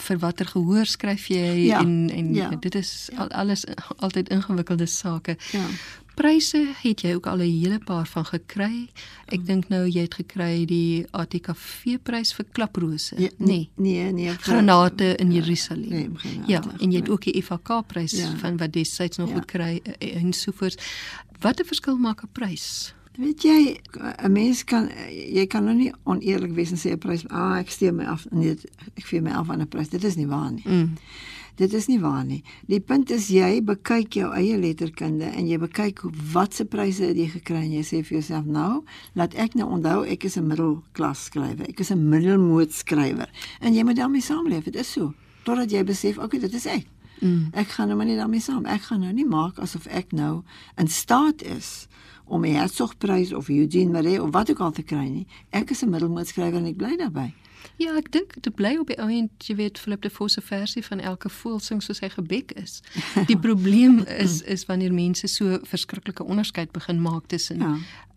[0.06, 3.26] vir watter gehoor skryf jy ja, en en ja, dit is ja.
[3.42, 3.64] alles
[3.96, 5.36] altyd ingewikkelde sake.
[5.52, 5.66] Ja.
[6.14, 8.88] Pryse het jy ook al 'n hele paar van gekry.
[9.26, 9.46] Ek oh.
[9.46, 13.16] dink nou jy het gekry die ATKV prys vir klaprose.
[13.18, 13.70] Ja, nee.
[13.76, 14.28] Nee, nee.
[14.28, 15.88] Granate in ja, Jerusalem.
[15.88, 18.36] Nee, ja, en jy het ook die FAK prys ja.
[18.36, 19.40] van wat destyds nog ja.
[19.40, 20.76] gekry eh, en sovoorts.
[21.40, 22.94] Wat 'n verskil maak 'n prys?
[23.16, 23.80] Weet jy,
[24.24, 24.88] 'n mens kan
[25.32, 28.26] jy kan nou nie oneerlik wees en sê 'n prys, ah, ek steek my af.
[28.30, 28.56] Nee,
[28.94, 29.88] ek vir my af aan 'n prys.
[29.88, 30.64] Dit is nie waar nie.
[30.66, 30.96] Mm.
[31.56, 32.40] Dit is nie waar nie.
[32.66, 36.00] Die punt is jy bekyk jou eie letterkunde en jy bekyk
[36.32, 38.84] watse pryse het jy gekry en jy sê vir jouself nou,
[39.18, 41.68] laat ek nou onthou ek is 'n middelklas skrywer.
[41.68, 43.28] Ek is 'n middelmoot skrywer.
[43.60, 44.64] En jy moet daarmee saamleef.
[44.64, 45.14] Dit is so.
[45.44, 46.86] Totdat jy besef, okay, dit is ek.
[47.20, 47.48] Mm.
[47.52, 48.64] Ek gaan nou maar nie daarmee saam.
[48.66, 50.42] Ek gaan nou nie maak asof ek nou
[50.76, 51.86] in staat is
[52.26, 55.26] om 'n Hertzogprys of Eugene Marais of wat ook al te kry nie.
[55.50, 57.34] Ek is 'n middelmootskrywer en ek bly daarbey.
[57.76, 60.42] Ja, ek dink dit bly op die ou end, jy weet, Philip de Vos se
[60.44, 62.80] versie van elke voël sing soos hy gebek is.
[63.30, 67.72] Die probleem is is wanneer mense so verskriklike onderskeid begin maak tussen ja.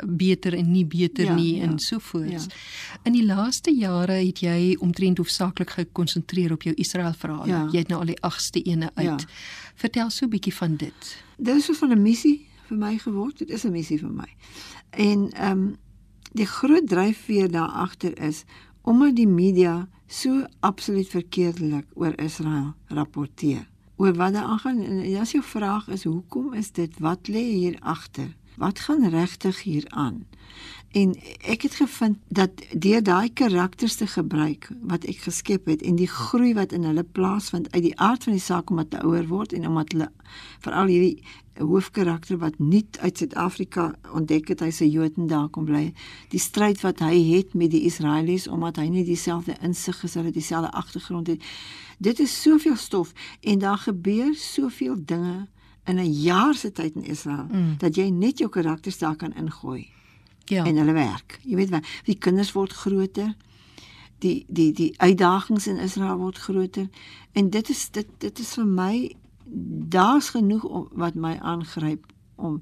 [0.05, 2.31] beter en nie beter ja, nie ja, en so voort.
[2.31, 2.99] Ja.
[3.03, 7.47] In die laaste jare het jy omtrent hoofsaaklik gekonsentreer op jou Israel verhaal.
[7.47, 7.63] Ja.
[7.71, 9.25] Jy het nou al die 8ste ene uit.
[9.25, 9.71] Ja.
[9.75, 11.15] Vertel so 'n bietjie van dit.
[11.37, 13.37] Dit is so van 'n missie vir my geword.
[13.37, 14.29] Dit is 'n missie vir my.
[14.89, 15.75] En ehm um,
[16.35, 18.43] Die groot dryfveer daar agter is
[18.85, 23.65] omdat die media so absoluut verkeerdelik oor Israel rapporteer.
[23.97, 27.77] Oor wat daar aangaan en as jou vraag is hoekom is dit wat lê hier
[27.81, 28.35] agter?
[28.61, 30.25] Wat gaan regtig hier aan?
[30.95, 35.97] En ek het gevind dat deur daai karakters te gebruik wat ek geskep het en
[35.99, 39.27] die groei wat in hulle plaasvind uit die aard van die saak omdat hulle ouer
[39.27, 40.11] word en omdat hulle
[40.63, 41.25] veral hierdie
[41.57, 45.93] hoofkarakter wat nuut uit Suid-Afrika ontdek het hy's 'n Jood en daar kom bly
[46.29, 50.33] die stryd wat hy het met die Israelies omdat hy nie dieselfde insig gesê het
[50.33, 51.43] dieselfde agtergrond het
[51.97, 55.47] dit is soveel stof en daar gebeur soveel dinge
[55.85, 57.77] in 'n jaar se tyd in Israel mm.
[57.77, 59.87] dat jy net jou karakters daar kan ingooi
[60.45, 60.65] ja.
[60.65, 61.39] en hulle werk.
[61.43, 63.35] Jy weet wat, die kinders word groter.
[64.23, 66.87] Die die die uitdagings in Israel word groter
[67.31, 69.15] en dit is dit dit is vir my
[69.87, 72.05] daar's genoeg om, wat my aangryp
[72.35, 72.61] om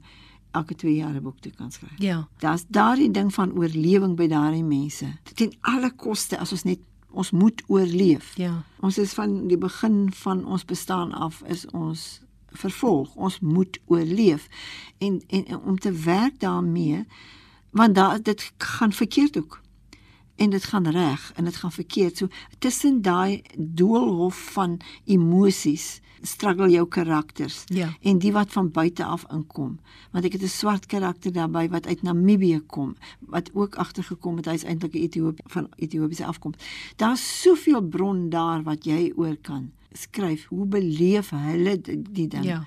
[0.51, 1.97] elke 2 jaar 'n boek te kan skryf.
[1.97, 2.27] Ja.
[2.37, 5.05] Daar's daardie ding van oorlewing by daardie mense.
[5.33, 8.37] Ten alle koste as ons net ons moet oorleef.
[8.37, 8.63] Ja.
[8.79, 13.15] Ons is van die begin van ons bestaan af is ons vervolg.
[13.15, 14.47] Ons moet oorleef.
[14.97, 17.05] En en, en om te werk daarmee
[17.69, 19.61] want daar dit gaan verkeerd ook
[20.35, 22.27] en dit gaan reg en dit gaan verkeerd so
[22.59, 27.89] tussen daai doolhof van emosies struggle jou karakters ja.
[28.01, 29.77] en die wat van buite af inkom
[30.11, 34.45] want ek het 'n swart karakter daarbey wat uit Namibië kom wat ook agtergekom het
[34.45, 36.57] hy's eintlik 'n Ethiopië van Ethiopiese afkoms
[36.95, 42.45] daar's soveel bron daar wat jy oor kan skryf hoe beleef hulle die, die ding
[42.45, 42.65] ja.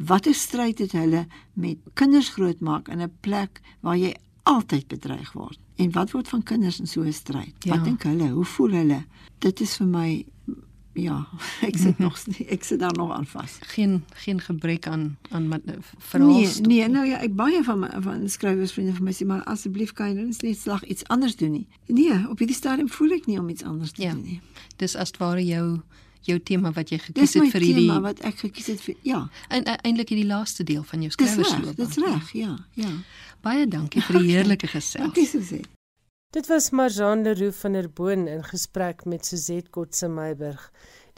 [0.00, 5.58] Watter stryd het hulle met kinders grootmaak in 'n plek waar jy altyd bedreig word.
[5.76, 7.54] En wat word van kinders in so 'n stryd?
[7.58, 7.76] Ja.
[7.76, 8.28] Wat dink hulle?
[8.28, 9.04] Hoe voel hulle?
[9.38, 10.26] Dit is vir my
[10.92, 11.26] ja,
[11.68, 13.58] ek sit nog ek sit daar nog aan vas.
[13.74, 15.62] Geen geen gebrek aan aan
[15.98, 16.28] verhaal.
[16.28, 19.92] Nee, nee, nou ja, ek baie van my, van skrywersvriende vir my sê maar asseblief
[19.92, 21.66] kan jy net slag iets anders doen nie.
[21.86, 24.14] Nee, op hierdie stadium voel ek nie om iets anders te ja.
[24.14, 24.40] doen nie.
[24.76, 25.80] Dis as ware jou
[26.28, 29.24] jou tema wat jy gekies het vir hierdie tema wat ek gekies het vir ja.
[29.48, 31.76] En uh, eintlik hierdie laaste deel van jou skrywersloop.
[31.76, 32.94] Dit is reg, ja, ja.
[33.40, 35.06] Baie dankie vir die heerlike gesels.
[35.08, 35.79] Dankie Suzette.
[36.30, 40.68] Dit was Marjane Leroux van der Boon in gesprek met Suzette Kotse Meiburg.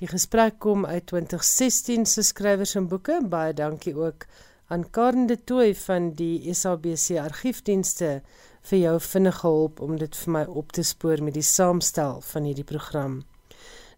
[0.00, 3.18] Die gesprek kom uit 2016 se skrywers en boeke.
[3.34, 4.24] Baie dankie ook
[4.72, 8.22] aan Karen de Tooy van die SABC argiefdienste
[8.70, 12.48] vir jou vinnige hulp om dit vir my op te spoor met die saamstel van
[12.48, 13.20] hierdie program.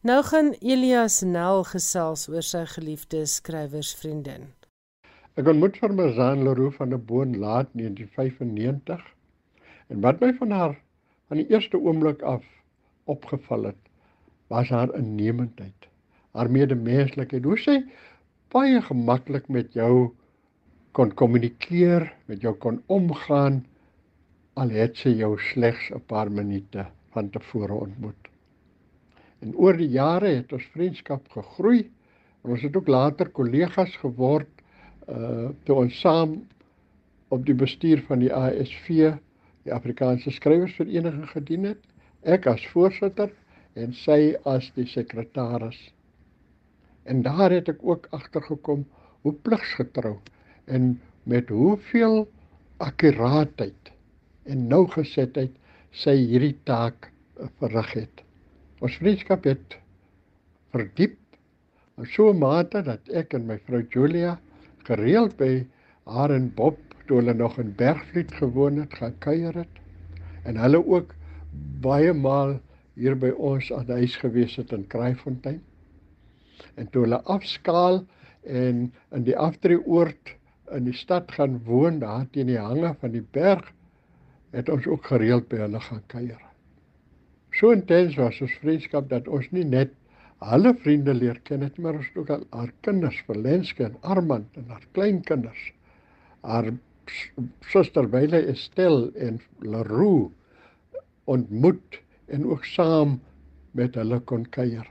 [0.02, 4.50] Nou gaan Elias Nel gesels oor sy geliefde skrywersvriendin.
[5.38, 9.12] Ek ontmoet vir Mazan Leroux van 'n boon laat 1995
[9.86, 10.82] en wat my van haar
[11.34, 12.44] van die eerste oomblik af
[13.10, 13.80] opgeval het,
[14.52, 15.88] was haar innemendheid,
[16.38, 17.42] haar medemenslikheid.
[17.42, 17.80] Hoe sy
[18.54, 20.12] baie gemaklik met jou
[20.94, 23.64] kon kommunikeer, met jou kon omgaan
[24.54, 28.30] al het sy jou slegs 'n paar minute van tevore ontmoet.
[29.42, 31.90] En oor die jare het ons vriendskap gegroei
[32.44, 34.50] en ons het ook later kollegas geword
[35.08, 36.46] uh toe ons saam
[37.28, 39.18] op die bestuur van die ASV,
[39.64, 41.80] die Afrikaanse Skrywersvereniging gedien het.
[42.22, 43.32] Ek as voorsitter
[43.80, 45.78] en sy as die sekretaris.
[47.04, 48.84] En daar het ek ook agtergekom
[49.24, 50.18] hoe pligsgetrou
[50.64, 50.94] en
[51.28, 52.24] met hoeveel
[52.84, 53.92] akkuraatheid
[54.44, 55.52] en nougesetheid
[55.94, 57.10] sy hierdie taak
[57.60, 58.24] verrig het.
[58.84, 59.76] Ons vriendskap het
[60.74, 61.16] verdiep
[61.98, 64.38] in so 'n mate dat ek en my vrou Julia
[64.84, 65.64] gereeld by
[66.04, 69.82] haar en Bob toe hulle nog in Bergvliet gewoon het, gaan kuier het
[70.44, 71.14] en hulle ook
[71.84, 72.58] baie maal
[72.94, 75.60] hier by ons aan huis gewees het in Kraaifontein.
[76.78, 78.02] En toe hulle afskaal
[78.42, 78.86] en
[79.16, 80.34] in die aftreeoord
[80.76, 83.66] in die stad gaan woon daar teen die hange van die berg
[84.54, 86.40] het ons ook gereeld by hulle gaan kuier.
[87.54, 89.92] So intens was ons vriendskap dat ons nie net
[90.44, 94.66] alle vriende leer ken het, maar ons ook al haar kinders, Verlenske en Armand en
[94.68, 95.70] haar kleinkinders.
[96.42, 96.72] Haar
[97.70, 100.30] suster Wyle Estel en Leroux
[101.24, 103.20] ontmoet en ook saam
[103.70, 104.86] met hulle kon kuier.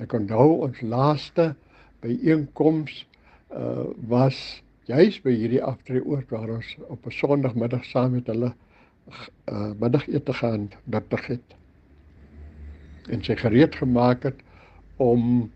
[0.00, 1.54] Ek onthou ons laaste
[2.04, 3.04] byeenkoms
[3.50, 8.52] uh was juis by hierdie aftreeoord waar ons op 'n Sondagmiddag saam met hulle
[9.50, 11.56] uh, middagete gaan nuttig het
[13.10, 14.42] en sy gereed gemaak het
[15.02, 15.50] om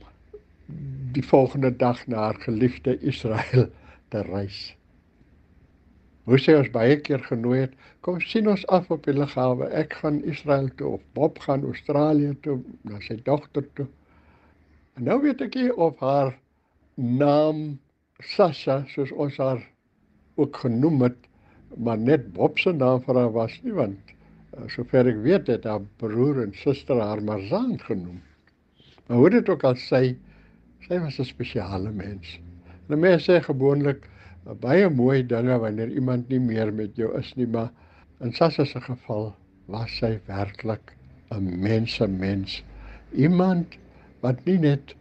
[1.14, 3.68] die volgende dag na haar geliefde Israel
[4.08, 4.76] te reis.
[6.24, 9.68] Hoe sy ons baie keer genooi het, kom sien ons af op die lughawe.
[9.76, 13.86] Ek gaan Israel toe of Bob gaan Australië toe na sy dogter toe.
[14.96, 16.32] En nou weet ek nie of haar
[16.96, 17.78] naam
[18.22, 19.60] Sasha soos ons haar
[20.40, 21.24] ook genoem het
[21.76, 24.12] maar net Bob se naam vir haar was nie want
[24.54, 28.20] uh, sover ek weet het haar broer en suster haar Marzaan genoem.
[29.06, 30.02] Maar hoe dit ook al sê,
[30.86, 32.38] sy was 'n spesiale mens.
[32.88, 34.08] En mense sê gewoonlik
[34.52, 37.70] baie mooi dinge wanneer iemand nie meer met jou is nie, maar
[38.20, 39.32] in Sassa se geval
[39.72, 40.92] was sy werklik
[41.32, 42.62] 'n mense mens.
[43.12, 43.78] Iemand
[44.20, 44.94] wat nie net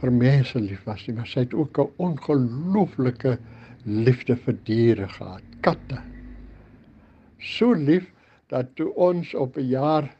[0.00, 3.38] vir mense lief was nie, maar sy het ook 'n ongelooflike
[3.84, 6.02] liefde vir diere gehad, katte.
[7.38, 8.10] So lief
[8.48, 10.10] dat toe ons op 'n jaar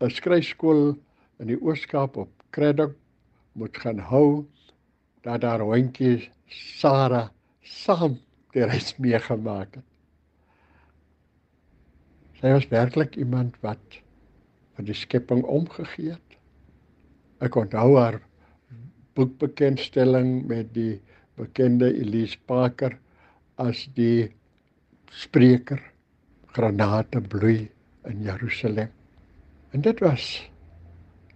[0.00, 0.96] 'n skryfskool
[1.38, 2.94] in die Ooskaap op Kredok
[3.52, 4.46] moet gaan hou,
[5.22, 7.30] dat daar hondjie Sara
[7.64, 8.18] saam
[8.54, 9.86] die reis meegemaak het.
[12.40, 13.98] Sy was werklik iemand wat
[14.76, 16.38] vir die skepping omgegee het.
[17.44, 18.20] Ek onthou haar
[19.14, 20.98] boekbekendstelling met die
[21.38, 22.96] bekende Elise Parker
[23.62, 24.30] as die
[25.14, 25.80] spreker
[26.54, 27.68] granate bloei
[28.10, 28.90] in Jerusalem.
[29.74, 30.26] En dit was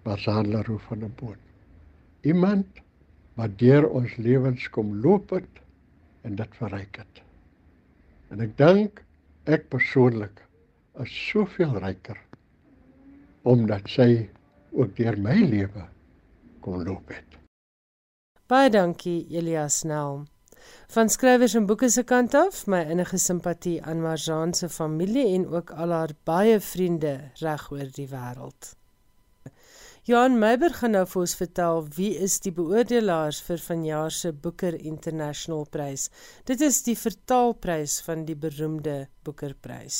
[0.07, 1.40] Barzan Leroux van der Boot.
[2.23, 2.83] Iemand
[3.38, 5.61] wat deur ons lewens kom loop het
[6.27, 7.20] en dit verryk het.
[8.35, 9.05] En ek dink
[9.48, 10.42] ek persoonlik
[11.05, 12.18] is soveel ryker
[13.48, 14.27] omdat sy
[14.74, 15.87] ook deur my lewe
[16.64, 17.38] kom loop het.
[18.51, 20.24] Baie dankie Elias Nel.
[20.92, 25.46] Van skrywers en boeke se kant af, my innige simpatie aan Marjane se familie en
[25.53, 28.78] ook al haar baie vriende reg oor die wêreld.
[30.09, 34.73] Johan Meiber gaan nou vir ons vertel wie is die beoordelaars vir vanjaar se Booker
[34.73, 36.07] International Prys.
[36.49, 38.94] Dit is die vertaalprys van die beroemde
[39.29, 39.99] Booker-prys.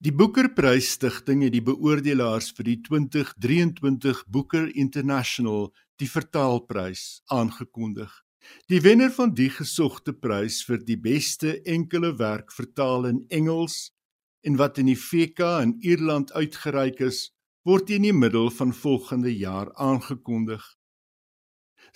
[0.00, 5.68] Die Booker-prys stigting het die beoordelaars vir die 2023 Booker International
[6.00, 8.08] die vertaalprys aangekondig.
[8.72, 13.90] Die wenner van die gesogte prys vir die beste enkele werk vertaal in Engels
[14.40, 17.33] en wat in die VK in Ierland uitgereik is,
[17.64, 20.64] word in die middel van volgende jaar aangekondig.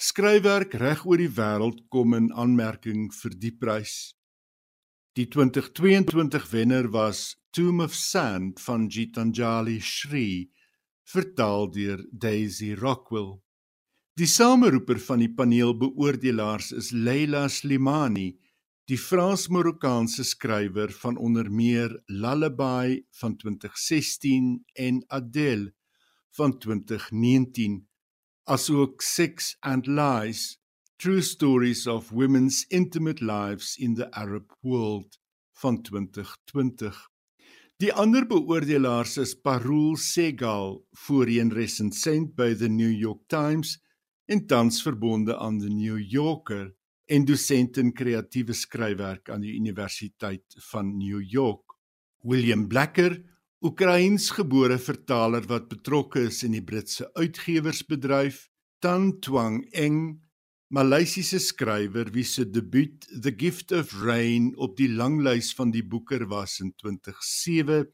[0.00, 4.14] Skryfwerk reg oor die wêreld kom in aanmerking vir die prys.
[5.18, 10.48] Die 2022 wenner was Tomb of Sand van Gitanjali Shri,
[11.04, 13.36] vertaal deur Daisy Rockwell.
[14.16, 18.38] Die sameroeper van die paneel beoordelaars is Leila Slimani,
[18.88, 25.74] die Frans-Marokkaanse skrywer van onder meer Lullaby van 2016 en Adele
[26.32, 27.82] van 2019,
[28.48, 30.56] asook Sex and Lies:
[30.96, 35.20] True Stories of Women's Intimate Lives in the Arab World
[35.52, 36.96] van 2020.
[37.76, 43.76] Die ander beoordelaars is Parul Segal, voorheen resensent by the New York Times
[44.24, 46.77] en tans verbonde aan die New Yorker
[47.08, 51.76] en dosent in kreatiewe skryfwerk aan die Universiteit van New York.
[52.22, 53.16] William Blacker,
[53.64, 58.46] Oekraïensgebore vertaler wat betrokke is in die Britse uitgewersbedryf,
[58.78, 60.20] Tan Twang Eng,
[60.70, 66.26] Maleisiese skrywer wie se debuut The Gift of Rain op die langlys van die boeker
[66.28, 67.88] was in 2007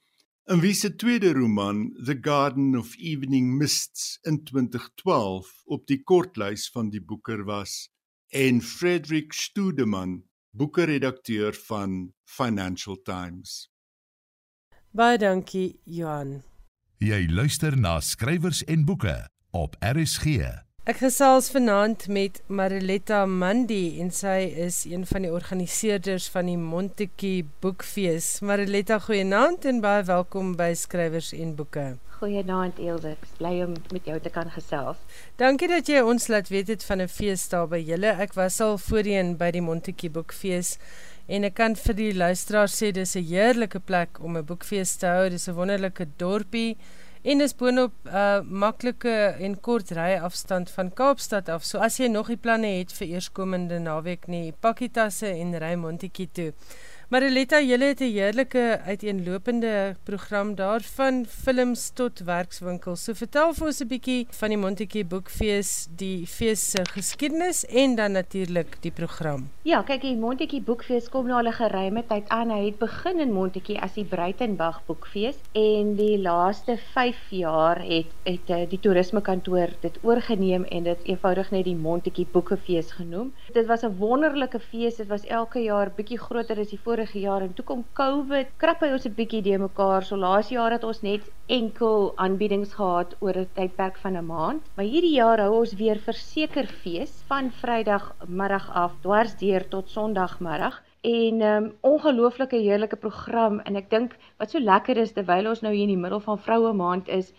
[0.53, 6.67] In wie se tweede roman The Garden of Evening Mists in 2012 op die kortlys
[6.75, 7.94] van die boeker was
[8.35, 13.71] en Frederick Studeman, boekeredakteur van Financial Times.
[14.91, 16.41] Baie dankie Johan.
[16.99, 19.15] Jy luister na skrywers en boeke
[19.55, 20.51] op RSG.
[20.85, 26.59] Ek gesels vanaand met Mariletta Mandi en sy is een van die organiseerders van die
[26.61, 28.27] Montetjie Boekfees.
[28.45, 31.87] Mariletta, goeienaand en baie welkom by Skrywers en Boeke.
[32.19, 35.01] Goeienaand Elsje, bly om met jou te kan gesels.
[35.41, 38.13] Dankie dat jy ons laat weet het van 'n fees daar by julle.
[38.21, 40.77] Ek was al voorheen by die Montetjie Boekfees
[41.29, 45.07] en ek kan vir die luisteraars sê dis 'n heerlike plek om 'n boekfees te
[45.07, 45.31] hou.
[45.31, 46.77] Dis 'n wonderlike dorpie
[47.25, 51.65] en is boonop uh, maklike en kort ry afstand van Kaapstad af.
[51.65, 55.73] So as jy nog die planne het vir eerskomende naweek nie, pakkie tasse en ry
[55.81, 56.51] Montetjie toe.
[57.13, 63.05] Mariletta, julle het 'n heerlike uiteenlopende program daar van films tot werkswinkels.
[63.05, 67.95] So vertel vir ons 'n bietjie van die Montetjie Boekfees, die fees se geskiedenis en
[67.95, 69.51] dan natuurlik die program.
[69.63, 72.51] Ja, kyk, die Montetjie Boekfees kom nou al 'n geruime tyd aan.
[72.51, 78.07] Hy het begin in Montetjie as die Breitenberg Boekfees en die laaste 5 jaar het
[78.25, 83.35] het eh, die toerismekantoor dit oorgeneem en dit eenvoudig net die Montetjie Boekfees genoem.
[83.53, 84.97] Dit was 'n wonderlike fees.
[84.97, 88.51] Dit was elke jaar bietjie groter as die vorige vorige jaar en toe kom COVID,
[88.63, 90.05] krap hy ons 'n bietjie de mekaar.
[90.07, 94.63] So laas jaar het ons net enkel aanbiedings gehad oor 'n tydperk van 'n maand,
[94.77, 99.91] maar hierdie jaar hou ons weer verseker fees van Vrydag middag af dwars deur tot
[99.91, 105.49] Sondagmiddag en 'n um, ongelooflike heerlike program en ek dink wat so lekker is terwyl
[105.49, 107.33] ons nou hier in die middel van vroue maand is,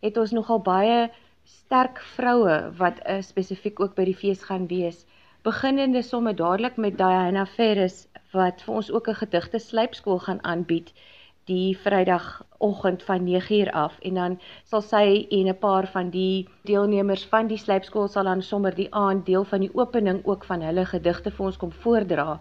[0.00, 1.10] het ons nogal baie
[1.44, 5.06] sterk vroue wat uh, spesifiek ook by die fees gaan wees.
[5.42, 10.92] Beginnende sommer dadelik met Diana Ferris wat vir ons ook 'n gedigte slypskool gaan aanbied
[11.50, 17.24] die Vrydagoggend van 9uur af en dan sal sy en 'n paar van die deelnemers
[17.24, 20.84] van die slypskool sal dan sommer die aand deel van die opening ook van hulle
[20.84, 22.40] gedigte vir ons kom voordra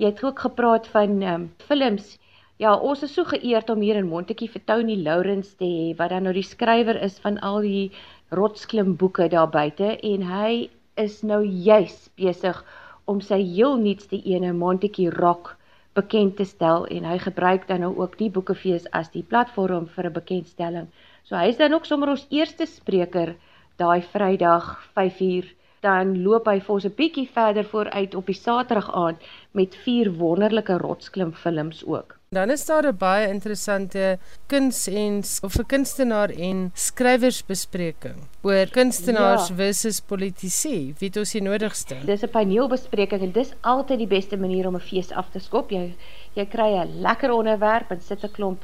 [0.00, 2.18] Jy het ook gepraat van um, films.
[2.56, 6.08] Ja, ons is so geëerd om hier in Montetjie vir Tony Lawrence te hê wat
[6.08, 7.92] dan nou die skrywer is van al die
[8.30, 12.64] rotsklim boeke daar buite en hy is nou juis besig
[13.04, 15.56] om sy heel nuutste ene Montetjie Rock
[15.98, 20.06] bekend te stel en hy gebruik dan nou ook die boekefees as die platform vir
[20.06, 20.88] 'n bekendstelling.
[21.24, 23.34] So hy is dan ook sommer ons eerste spreker
[23.76, 24.66] daai Vrydag
[24.96, 25.46] 5uur
[25.80, 29.18] dan loop hy vir ons 'n bietjie verder vooruit op die Saterdag aand
[29.52, 32.18] met vier wonderlike rotsklim films ook.
[32.28, 39.48] Dan is daar 'n baie interessante kuns en of 'n kunstenaar en skrywersbespreking oor kunstenaars
[39.48, 39.54] ja.
[39.54, 40.94] versus politici.
[40.98, 41.96] Wie het ons die nodigste?
[42.04, 45.70] Dis 'n paneelbespreking en dis altyd die beste manier om 'n fees af te skop.
[45.70, 45.94] Jy
[46.34, 48.62] jy kry 'n lekker onderwerp en sit 'n klomp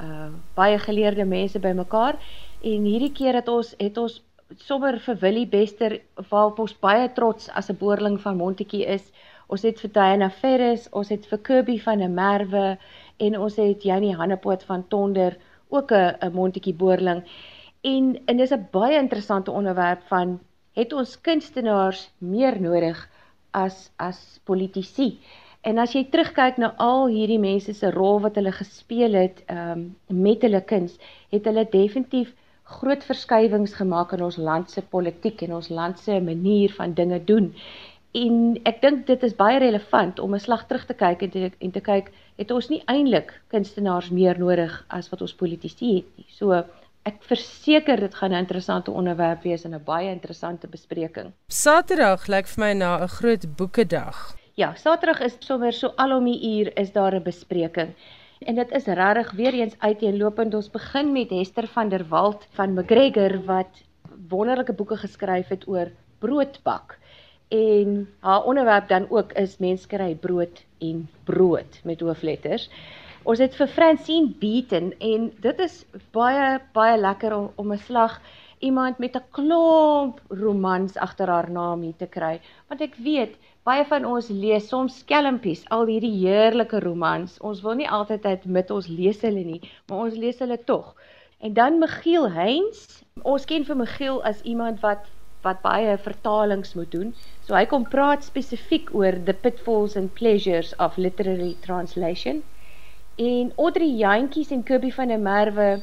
[0.00, 2.16] uh baie geleerde mense bymekaar
[2.62, 4.22] en hierdie keer het ons het ons
[4.58, 5.98] sommer vir Willie Bester
[6.30, 9.12] waarop ons baie trots as 'n boerling van Montetjie is.
[9.48, 12.78] Ons het vir Diana Ferris, ons het vir Kirby van der Merwe
[13.18, 15.36] en ons het Janie Hannepoort van Tonder,
[15.68, 17.22] ook 'n 'n Montetjie boerling.
[17.82, 20.40] En en dis 'n baie interessante onderwerp van
[20.72, 23.08] het ons kunstenaars meer nodig
[23.50, 25.20] as as politici.
[25.62, 29.96] En as jy terugkyk na al hierdie mense se rol wat hulle gespeel het um,
[30.06, 30.98] met hulle kuns,
[31.30, 32.34] het hulle definitief
[32.80, 37.18] groot verskywings gemaak in ons land se politiek en ons land se manier van dinge
[37.24, 37.52] doen.
[38.12, 41.50] En ek dink dit is baie relevant om 'n slag terug te kyk en te,
[41.58, 46.08] en te kyk het ons nie eintlik kunstenaars meer nodig as wat ons politici het
[46.16, 46.26] nie.
[46.28, 46.64] So
[47.04, 51.32] ek verseker dit gaan 'n interessante onderwerp wees en 'n baie interessante bespreking.
[51.48, 54.36] Saterdag lyk vir my na 'n groot boekedag.
[54.54, 57.94] Ja, Saterdag is sommer so al om die uur is daar 'n bespreking.
[58.44, 60.54] En dit is regtig weer eens uiteenlopend.
[60.54, 63.82] Ons begin met Hester van der Walt van McGregor wat
[64.28, 66.98] wonderlike boeke geskryf het oor broodbak.
[67.48, 72.70] En haar onderwerp dan ook is menskry brood en brood met hoofletters.
[73.22, 78.20] Ons het vir Francine Beaton en dit is baie baie lekker om, om 'n slag
[78.58, 83.36] iemand met 'n klomp romans agter haar naam hier te kry want ek weet
[83.68, 87.38] baie van ons lees soms skelmpies, al hierdie heerlike romans.
[87.46, 90.94] Ons wil nie altyd admit ons lees hulle nie, maar ons lees hulle tog.
[91.42, 93.02] En dan Michiel Heinz.
[93.22, 95.10] Ons ken vir Michiel as iemand wat
[95.42, 97.08] wat baie vertalings moet doen.
[97.46, 102.44] So hy kom praat spesifiek oor the pitfalls and pleasures of literary translation.
[103.18, 105.82] En Audrey Jantjies en Kobie van der Merwe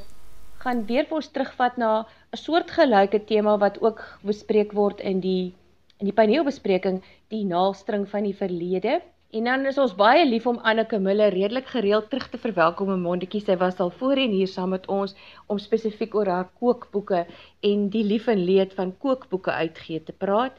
[0.64, 1.92] gaan weer vir ons terugvat na
[2.32, 5.54] 'n soortgelyke tema wat ook bespreek word in die
[6.00, 7.04] in die paneelbespreking
[7.34, 9.00] die naalstring van die verlede.
[9.30, 13.04] En dan is ons baie lief om Anneke Miller redelik gereeld terug te verwelkom in
[13.04, 13.44] Mondetjie.
[13.46, 15.14] Sy was al voorheen hier saam met ons
[15.48, 17.28] om spesifiek oor haar kookboeke
[17.70, 20.58] en die lief en leed van kookboeke uitgee te praat.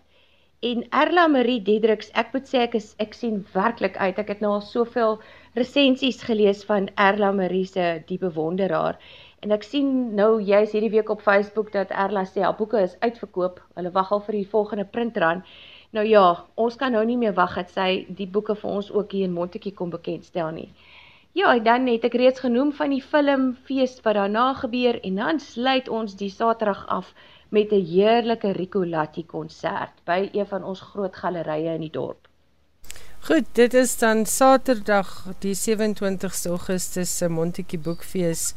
[0.62, 4.18] En Erla Marie Dedricks, ek moet sê ek is ek sien werklik uit.
[4.22, 5.18] Ek het nou al soveel
[5.58, 9.00] resensies gelees van Erla Marie se Die Bewonderaar.
[9.40, 12.98] En ek sien nou juis hierdie week op Facebook dat Erla sê haar boeke is
[13.00, 13.58] uitverkoop.
[13.80, 15.40] Hulle wag al vir die volgende printrun.
[15.90, 19.12] Nou ja, ons kan nou nie meer wag dat sy die boeke vir ons ook
[19.12, 20.68] hier in Montetjie kom bekendstel nie.
[21.34, 25.88] Ja, dan het ek reeds genoem van die filmfees wat daarna gebeur en dan sluit
[25.88, 27.14] ons die Saterdag af
[27.50, 32.28] met 'n heerlike Ricolatti konsert by een van ons groot gallerye in die dorp.
[33.20, 38.54] Goed, dit is dan Saterdag die 27ste Augustus se Montetjie Boekfees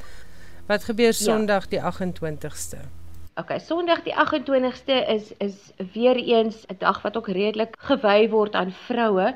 [0.65, 1.11] Wat gebeur ja.
[1.11, 1.69] Sondag ja.
[1.69, 3.02] die 28ste?
[3.33, 8.53] OK, Sondag die 28ste is is weer eens 'n dag wat ook redelik gewy word
[8.55, 9.33] aan vroue.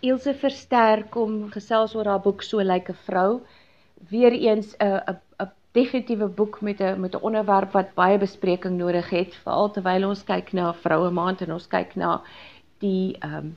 [0.00, 3.40] Ilse Versterk kom gesels oor haar boek So lyk 'n vrou.
[4.10, 8.76] Weer eens 'n 'n 'n definitiewe boek met 'n met 'n onderwerp wat baie bespreking
[8.76, 12.22] nodig het, veral terwyl ons kyk na Vroue Maand en ons kyk na
[12.78, 13.56] die ehm um,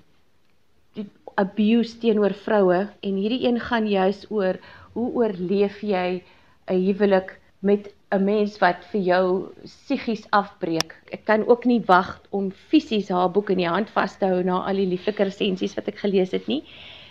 [0.94, 4.56] die abuse teenoor vroue en hierdie een gaan juis oor
[4.94, 6.24] hoe oorleef jy
[6.68, 9.26] 'n huwelik met 'n mens wat vir jou
[9.64, 10.96] psigies afbreek.
[11.16, 14.42] Ek kan ook nie wag om fisies haar boek in die hand vas te hou
[14.44, 16.64] na al die lieflike resensies wat ek gelees het nie.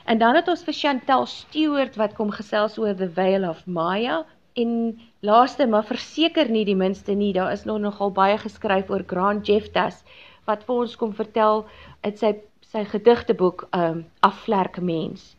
[0.05, 4.24] En dan het ons vir Chantel Stewart wat kom gesels oor The Veil of Maya
[4.61, 9.05] en laaste maar verseker nie die minste nie, daar is nog nogal baie geskryf oor
[9.07, 10.05] Grant Jefftas
[10.44, 11.66] wat vir ons kom vertel
[12.05, 12.36] uit sy
[12.70, 15.34] sy gedigteboek um Afvlerke mens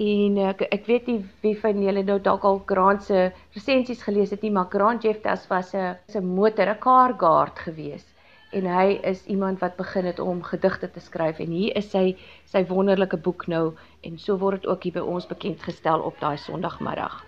[0.00, 3.26] En ek ek weet nie wie van julle nou dalk al Grant se
[3.56, 8.06] resensies gelees het nie, maar Grant Jefftas was 'n 'n motor, 'n car guard gewees.
[8.52, 12.16] En hy is iemand wat begin het om gedigte te skryf en hier is sy
[12.44, 16.16] sy wonderlike boek nou en so word dit ook hier by ons bekend gestel op
[16.20, 17.24] daai Sondagmiddag.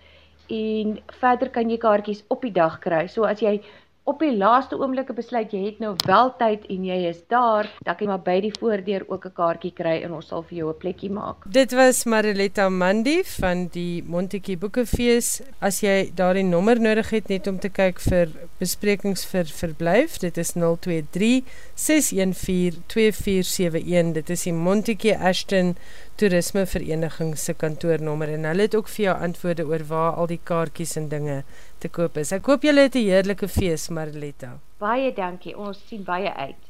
[0.53, 3.05] en verder kan jy kaartjies op die dag kry.
[3.07, 3.57] So as jy
[4.03, 7.95] op die laaste oomblikke besluit jy het nou wel tyd en jy is daar, dan
[7.95, 10.69] kan jy maar by die voordeur ook 'n kaartjie kry en ons sal vir jou
[10.69, 11.45] 'n plekkie maak.
[11.47, 15.41] Dit was Mariletta Mandi van die Montetjie Boekefees.
[15.61, 18.27] As jy daardie nommer nodig het net om te kyk vir
[18.59, 21.43] besprekings vir verblyf, dit is 023
[21.75, 24.13] 614 2471.
[24.13, 25.75] Dit is die Montetjie Ashton
[26.15, 30.39] Toerisme Vereniging se kantoornommer en hulle het ook vir jou antwoorde oor waar al die
[30.43, 31.43] kaartjies en dinge
[31.83, 32.31] te koop is.
[32.35, 34.59] Ek hoop julle het 'n heerlike fees, Mariletta.
[34.79, 35.57] Baie dankie.
[35.57, 36.61] Ons sien baie uit.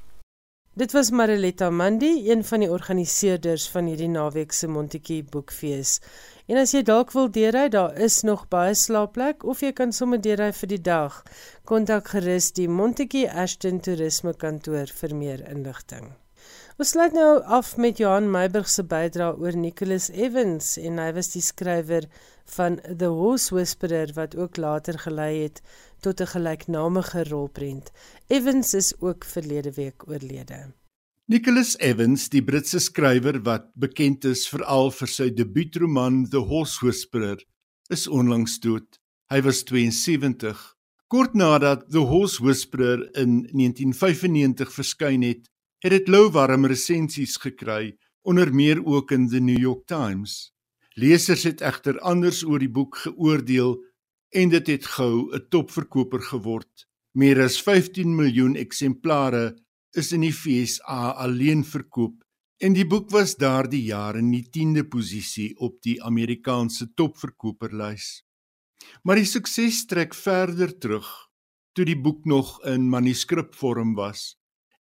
[0.76, 6.00] Dit was Mariletta Mandi, een van die organiseerders van hierdie naweek se Montetjie Boekfees.
[6.50, 10.22] En as jy dalk wil deurry, daar is nog baie slaapplek of jy kan sommer
[10.22, 11.22] deurry vir die dag.
[11.64, 16.10] Kontak gerus die Montetjie Ashton Toerisme kantoor vir meer inligting.
[16.82, 21.30] Ons sluit nou af met Johan Meiburg se bydrae oor Nicholas Evans en hy was
[21.30, 22.08] die skrywer
[22.56, 25.62] van The Horse Whisperer wat ook later gelei het
[26.02, 27.92] tot 'n gelyknamige rolprent.
[28.28, 30.74] Evans is ook verlede week oorlede.
[31.26, 37.38] Nicholas Evans, die Britse skrywer wat bekend is veral vir sy debuutroman The Horse Whisperer,
[37.90, 39.00] is onlangs dood.
[39.30, 40.74] Hy was 72.
[41.08, 45.53] Kort nadat The Horse Whisperer in 1995 verskyn het,
[45.84, 50.54] het dit louwarm resensies gekry, onder meer ook in The New York Times.
[50.96, 53.76] Lesers het egter anders oor die boek geoordeel
[54.32, 56.88] en dit het gou 'n topverkoper geword.
[57.12, 59.58] Meer as 15 miljoen eksemplare
[59.92, 62.24] is in die FSA alleen verkoop
[62.58, 68.24] en die boek was daardie jaar in die 10de posisie op die Amerikaanse topverkoperlys.
[69.04, 71.30] Maar die sukses trek verder terug
[71.74, 74.43] toe die boek nog in manuskripvorm was.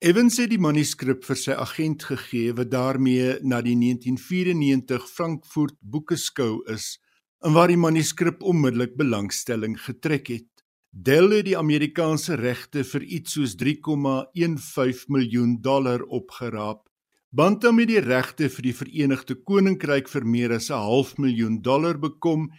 [0.05, 6.59] Evans het die manuskrip vir sy agent gegee wat daarmee na die 1994 Frankfurt Boekeskou
[6.68, 6.98] is
[7.40, 10.50] en waar die manuskrip onmiddellik belangstelling getrek het.
[10.92, 16.84] Dell het die Amerikaanse regte vir iets soos 3,15 miljoen dollar opgeraap.
[17.32, 21.96] Bantam het die regte vir die Verenigde Koninkryk vir meer as 'n half miljoen dollar
[21.96, 22.50] bekom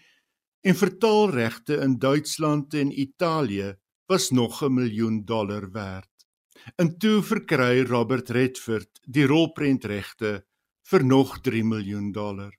[0.63, 3.77] en vertaalregte in Duitsland en Italië
[4.09, 6.14] was nog 'n miljoen dollar werd.
[6.73, 10.39] En toe verkry Robert Redford die rolprentregte
[10.89, 12.53] vir nog 3 miljoen dollar.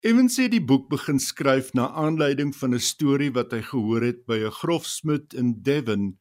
[0.00, 4.24] Evans het die boek begin skryf na aanleiding van 'n storie wat hy gehoor het
[4.26, 6.18] by 'n grofsmid in Devon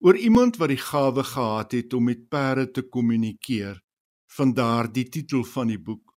[0.00, 3.80] oor iemand wat die gawe gehad het om met perde te kommunikeer.
[4.26, 6.12] Vandaar die titel van die boek.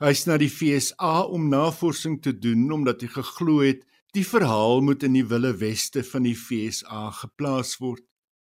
[0.00, 5.02] Hy's na die FSA om navorsing te doen omdat hy geglo het die verhaal moet
[5.02, 8.02] in die Wille Weste van die FSA geplaas word.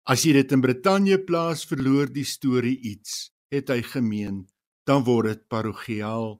[0.08, 4.46] As jy dit in Brittanje plaas, verloor die storie iets, het hy gemeen,
[4.88, 6.40] dan word dit parochiaal.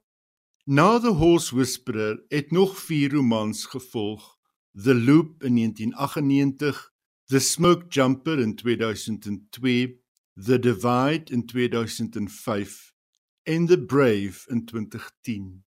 [0.70, 4.38] Na The Horse Whisperer het nog 4 romans gevolg:
[4.74, 6.92] The Loop in 1998,
[7.28, 10.00] The Smoke Jumper in 2002,
[10.36, 12.94] The Divide in 2005
[13.44, 15.64] en The Brave in 2010.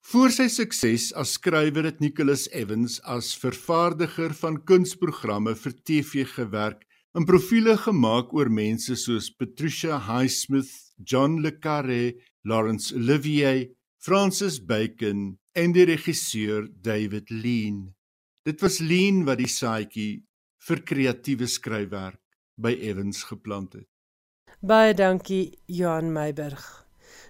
[0.00, 6.87] Voor sy sukses as skrywer het Nicholas Evans as vervaardiger van kunsprogramme vir TV gewerk
[7.16, 15.38] en profile gemaak oor mense soos Patricia Highsmith, John le Carré, Laurence Olivier, Francis Bacon
[15.54, 17.94] en die regisseur David Lean.
[18.44, 20.10] Dit was Lean wat die saadjie
[20.68, 22.20] vir kreatiewe skryfwerk
[22.56, 23.88] by Evans geplant het.
[24.60, 26.87] Baie dankie Johan Meiburg.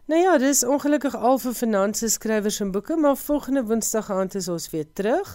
[0.09, 4.47] Nou ja, dis ongelukkig al vir finansies skrywers en boeke, maar volgende Woensdag aand is
[4.49, 5.35] ons weer terug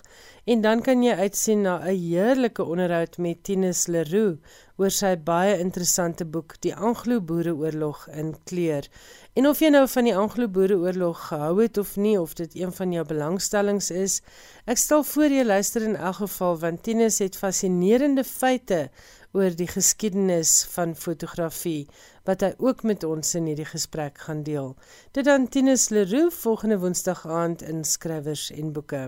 [0.49, 4.39] en dan kan jy uitsien na 'n heerlike onderhoud met Tinus Leroux
[4.81, 8.89] oor sy baie interessante boek Die Anglo-Boereoorlog in kleur.
[9.35, 12.91] En of jy nou van die Anglo-Boereoorlog gehou het of nie of dit een van
[12.91, 14.21] jou belangstellings is,
[14.65, 18.89] ek stel voor jy luister in elk geval want Tinus het fascinerende feite
[19.33, 21.87] oor die geskiedenis van fotografie
[22.27, 24.75] wat hy ook met ons in hierdie gesprek gaan deel.
[25.11, 29.03] Dit dan Tinus Leroux volgende Woensdag aand in Skrywers en Boeke.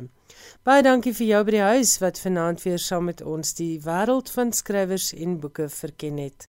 [0.68, 4.32] Baie dankie vir jou by die huis wat vanaand weer saam met ons die wêreld
[4.34, 6.44] van skrywers en boeke verken het.